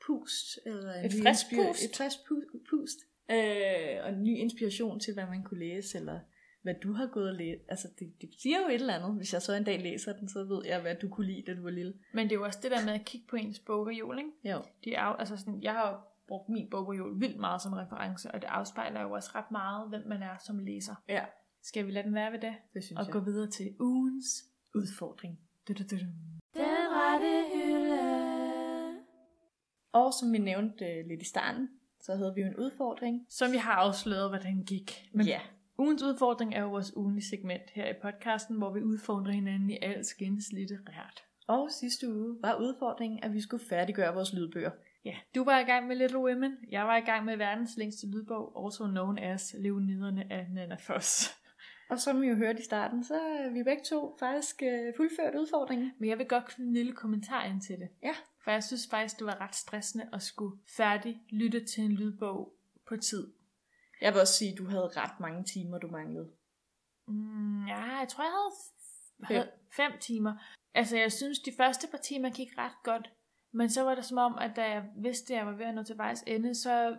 [0.06, 0.58] pust.
[0.66, 1.84] Eller Et frisk pust.
[1.84, 2.98] Et frisk pu- pust.
[3.30, 6.20] Øh, og en ny inspiration til, hvad man kunne læse, eller
[6.62, 7.62] hvad du har gået og læst.
[7.68, 9.14] Altså, det, det siger jo et eller andet.
[9.16, 11.54] Hvis jeg så en dag læser den, så ved jeg, hvad du kunne lide, da
[11.54, 11.94] du var lille.
[12.14, 14.30] Men det er jo også det der med at kigge på ens bogreol, ikke?
[14.44, 14.62] Jo.
[14.84, 15.96] De er, jo- altså sådan, jeg har jo
[16.28, 20.02] brugt min bogreol vildt meget som reference, og det afspejler jo også ret meget, hvem
[20.06, 20.94] man er som læser.
[21.08, 21.24] Ja,
[21.62, 22.54] Skal vi lade den være ved det?
[22.74, 23.12] det synes Og jeg.
[23.12, 24.44] gå videre til ugens
[24.74, 25.38] udfordring.
[25.68, 26.04] Du-du-du-du.
[26.54, 28.98] Den rette hylde.
[29.92, 31.68] Og som vi nævnte øh, lidt i starten,
[32.00, 33.26] så havde vi jo en udfordring.
[33.28, 35.08] Som vi har afsløret, hvordan gik.
[35.12, 35.40] Men ja.
[35.78, 39.78] Ugens udfordring er jo vores ugenlige segment her i podcasten, hvor vi udfordrer hinanden i
[39.82, 41.24] alskens litterært.
[41.46, 44.70] Og sidste uge var udfordringen, at vi skulle færdiggøre vores lydbøger.
[45.04, 46.56] Ja, du var i gang med Little Women.
[46.70, 51.34] Jeg var i gang med verdens længste lydbog, also known as Leoniderne af Nana Foss.
[51.90, 55.34] Og som vi jo hørte i starten, så er vi begge to faktisk øh, fuldført
[55.34, 55.92] udfordringen.
[55.98, 57.88] Men jeg vil godt knytte en lille kommentar ind til det.
[58.02, 58.14] Ja.
[58.44, 62.52] For jeg synes faktisk, det var ret stressende at skulle færdig lytte til en lydbog
[62.88, 63.26] på tid.
[64.00, 66.30] Jeg vil også sige, at du havde ret mange timer, du manglede.
[67.08, 68.52] Mm, ja, jeg tror, jeg havde,
[69.28, 69.36] Fem.
[69.36, 70.34] havde fem timer.
[70.74, 73.10] Altså, jeg synes, de første par timer gik ret godt.
[73.52, 75.74] Men så var det som om, at da jeg vidste, at jeg var ved at
[75.74, 76.96] nå til vejs ende, så...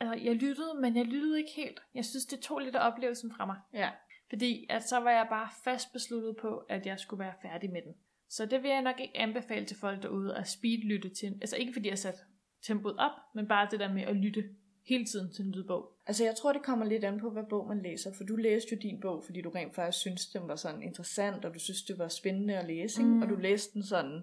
[0.00, 1.80] Altså, jeg lyttede, men jeg lyttede ikke helt.
[1.94, 3.56] Jeg synes, det tog lidt af oplevelsen fra mig.
[3.72, 3.90] Ja.
[4.28, 7.82] Fordi at så var jeg bare fast besluttet på, at jeg skulle være færdig med
[7.82, 7.94] den.
[8.28, 11.38] Så det vil jeg nok ikke anbefale til folk derude at speedlytte til.
[11.40, 12.20] Altså ikke fordi jeg satte
[12.62, 14.44] tempoet op, men bare det der med at lytte
[14.88, 15.92] hele tiden til en lydbog.
[16.06, 18.12] Altså jeg tror, det kommer lidt an på, hvad bog man læser.
[18.16, 21.44] For du læste jo din bog, fordi du rent faktisk synes, den var sådan interessant,
[21.44, 23.02] og du synes, det var spændende at læse.
[23.02, 23.22] Mm.
[23.22, 24.22] Og du læste den sådan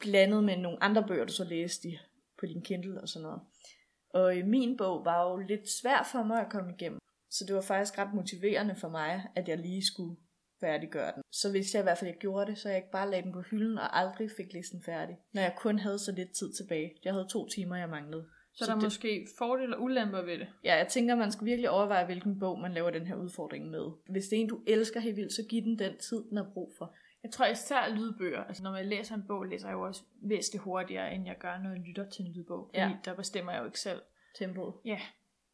[0.00, 1.98] blandet med nogle andre bøger, du så læste i,
[2.38, 3.40] på din Kindle og sådan noget.
[4.10, 6.98] Og i min bog var jo lidt svær for mig at komme igennem.
[7.30, 10.16] Så det var faktisk ret motiverende for mig, at jeg lige skulle
[10.60, 11.22] færdiggøre den.
[11.32, 13.32] Så hvis jeg i hvert fald ikke gjorde det, så jeg ikke bare lagde den
[13.32, 15.16] på hylden og aldrig fik læst den færdig.
[15.32, 16.92] Når jeg kun havde så lidt tid tilbage.
[17.04, 18.26] Jeg havde to timer, jeg manglede.
[18.58, 20.48] Så, så der er det- måske fordele og ulemper ved det.
[20.64, 23.90] Ja, jeg tænker, man skal virkelig overveje, hvilken bog man laver den her udfordring med.
[24.10, 26.46] Hvis det er en, du elsker helt vildt, så giv den den tid, den har
[26.54, 26.94] brug for.
[27.22, 28.44] Jeg tror især lydbøger.
[28.44, 31.58] Altså når man læser en bog, læser jeg jo også væsentligt hurtigere, end jeg gør,
[31.58, 32.64] når jeg lytter til en lydbog.
[32.74, 32.96] Fordi Ja.
[33.04, 34.00] der bestemmer jeg jo ikke selv.
[34.38, 34.74] Tempoet.
[34.84, 35.00] Ja,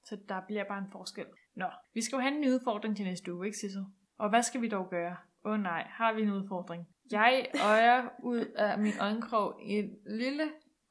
[0.05, 1.25] så der bliver bare en forskel.
[1.55, 3.85] Nå, vi skal jo have en ny udfordring til næste uge, ikke Sissel?
[4.19, 5.17] Og hvad skal vi dog gøre?
[5.45, 6.89] Åh oh, nej, har vi en udfordring?
[7.11, 10.43] Jeg øjer ud af min øjenkrog et lille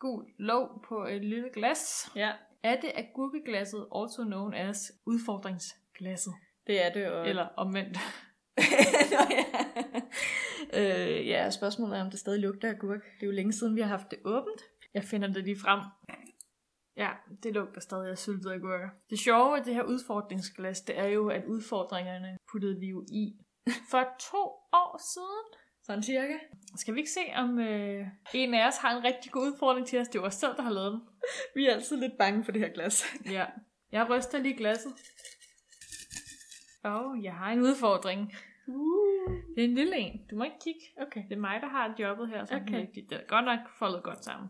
[0.03, 2.11] gult låg på et lille glas.
[2.15, 2.31] Ja,
[2.63, 6.33] Er det agurkeglasset, also known as udfordringsglasset?
[6.67, 7.11] det er det.
[7.11, 7.29] Og...
[7.29, 7.97] Eller omvendt.
[9.13, 9.45] Nå, ja.
[10.79, 13.03] øh, ja, spørgsmålet er, om det stadig lugter af gurk.
[13.15, 14.61] Det er jo længe siden, vi har haft det åbent.
[14.93, 15.79] Jeg finder det lige frem.
[16.97, 17.09] Ja,
[17.43, 18.89] det lugter stadig af syltet agurker.
[19.09, 23.35] Det sjove af det her udfordringsglas, det er jo, at udfordringerne puttede vi jo i
[23.91, 24.43] for to
[24.73, 25.62] år siden.
[25.83, 26.33] Sådan cirka.
[26.75, 29.99] Skal vi ikke se, om øh, en af os har en rigtig god udfordring til
[29.99, 30.07] os?
[30.07, 31.01] Det er jo os selv, der har lavet den.
[31.55, 33.05] Vi er altid lidt bange for det her glas.
[33.31, 33.45] Ja.
[33.91, 34.93] Jeg ryster lige glasset.
[36.83, 38.33] Og oh, jeg har en udfordring.
[38.67, 39.31] Uh.
[39.55, 40.21] Det er en lille en.
[40.31, 40.81] Du må ikke kigge.
[41.01, 41.23] Okay.
[41.29, 42.87] Det er mig, der har jobbet her, så okay.
[42.95, 44.49] det er godt nok foldet godt sammen.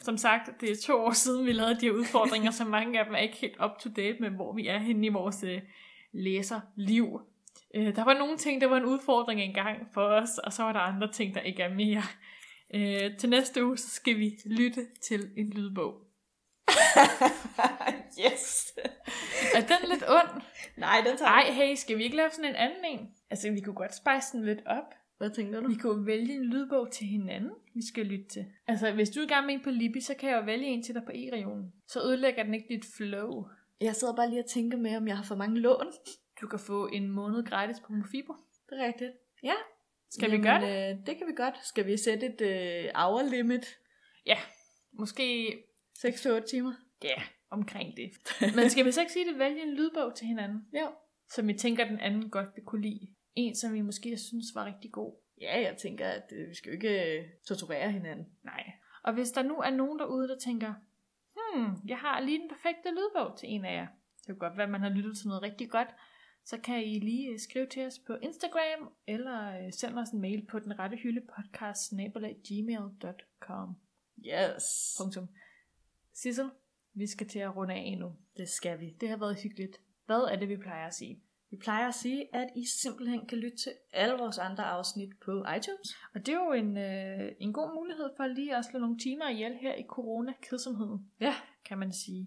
[0.00, 3.04] Som sagt, det er to år siden, vi lavede de her udfordringer, så mange af
[3.04, 5.62] dem er ikke helt up to date med, hvor vi er henne i vores øh,
[6.12, 7.20] læserliv.
[7.74, 10.72] Øh, der var nogle ting, der var en udfordring engang for os, og så var
[10.72, 12.02] der andre ting, der ikke er mere.
[12.74, 15.94] Øh, til næste uge, så skal vi lytte til en lydbog.
[18.24, 18.72] yes.
[19.54, 20.42] Er den lidt ond?
[20.76, 23.08] Nej, den tager Ej, hey, skal vi ikke lave sådan en anden en?
[23.30, 24.94] Altså, vi kunne godt spice den lidt op.
[25.18, 25.68] Hvad tænker du?
[25.68, 28.44] Vi kunne vælge en lydbog til hinanden, vi skal lytte til.
[28.66, 30.66] Altså, hvis du er i gang med en på Libby, så kan jeg jo vælge
[30.66, 31.72] en til dig på e-regionen.
[31.88, 33.46] Så ødelægger den ikke dit flow.
[33.80, 35.92] Jeg sidder bare lige og tænker med, om jeg har for mange lån.
[36.42, 38.32] Du kan få en måned gratis på Mofibo.
[38.70, 39.12] Det er rigtigt.
[39.42, 39.54] Ja.
[40.10, 40.98] Skal vi gøre det?
[40.98, 41.54] Øh, det kan vi godt.
[41.66, 43.78] Skal vi sætte et øh, hour limit?
[44.26, 44.36] Ja,
[44.92, 45.52] måske
[45.98, 46.72] 6-8 timer?
[47.04, 48.10] ja, omkring det.
[48.56, 50.90] Men skal vi så ikke sige det, vælge en lydbog til hinanden, Jo.
[51.28, 53.08] som vi tænker, den anden godt vil kunne lide.
[53.34, 55.14] En, som vi måske synes var rigtig god.
[55.40, 58.26] Ja, jeg tænker, at øh, vi skal jo ikke øh, torturere hinanden.
[58.44, 58.72] Nej.
[59.02, 60.74] Og hvis der nu er nogen derude, der tænker,
[61.36, 63.86] hmm, jeg har lige den perfekte lydbog til en af jer.
[64.18, 65.88] Det kan godt være, at man har lyttet til noget rigtig godt.
[66.44, 70.20] Så kan I lige øh, skrive til os på Instagram, eller øh, sende os en
[70.20, 71.90] mail på den rette hylde podcast
[72.48, 73.76] gmail.com.
[74.18, 74.94] Yes.
[75.00, 75.28] Punktum.
[76.12, 76.50] Sissel,
[76.94, 78.12] vi skal til at runde af nu.
[78.36, 78.90] Det skal vi.
[79.00, 79.80] Det har været hyggeligt.
[80.06, 81.20] Hvad er det, vi plejer at sige?
[81.50, 85.44] Vi plejer at sige, at I simpelthen kan lytte til alle vores andre afsnit på
[85.56, 85.96] iTunes.
[86.14, 89.28] Og det er jo en, øh, en god mulighed for lige at slå nogle timer
[89.28, 91.34] ihjel her i corona-kedsomheden, Ja.
[91.64, 92.26] kan man sige.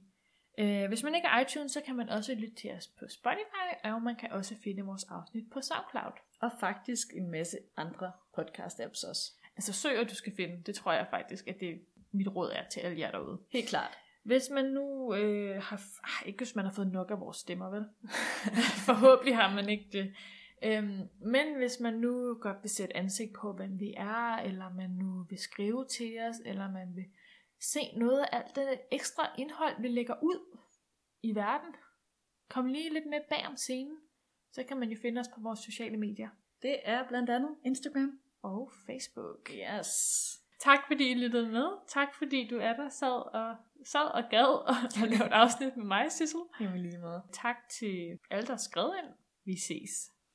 [0.58, 3.68] Øh, hvis man ikke er iTunes, så kan man også lytte til os på Spotify,
[3.84, 6.14] og man kan også finde vores afsnit på SoundCloud.
[6.41, 9.32] Og faktisk en masse andre podcast-apps også.
[9.56, 10.64] Altså søg, og du skal finde.
[10.66, 11.82] Det tror jeg faktisk, at det
[12.12, 13.39] mit råd er til alle jer derude.
[13.49, 13.97] Helt klart.
[14.24, 15.82] Hvis man nu øh, har...
[16.03, 17.86] Ah, ikke hvis man har fået nok af vores stemmer, vel?
[18.88, 20.14] Forhåbentlig har man ikke det.
[20.64, 24.89] Øhm, men hvis man nu godt vil sætte ansigt på, hvem vi er, eller man
[24.89, 27.06] nu vil skrive til os, eller man vil
[27.72, 30.57] se noget af alt det ekstra indhold, vi lægger ud
[31.22, 31.76] i verden,
[32.49, 33.97] kom lige lidt med bag om scenen,
[34.51, 36.30] så kan man jo finde os på vores sociale medier
[36.61, 38.20] Det er blandt andet Instagram.
[38.41, 39.49] og Facebook.
[39.49, 39.91] Yes.
[40.59, 41.68] Tak fordi I lyttede med.
[41.88, 43.55] Tak fordi du er der, sad og,
[43.86, 46.41] sad og gad og, og lavede et afsnit med mig, Sissel.
[46.59, 47.22] Jamen lige måde.
[47.34, 49.13] Tak til alle, der har skrevet ind.
[49.45, 50.11] Vi ses.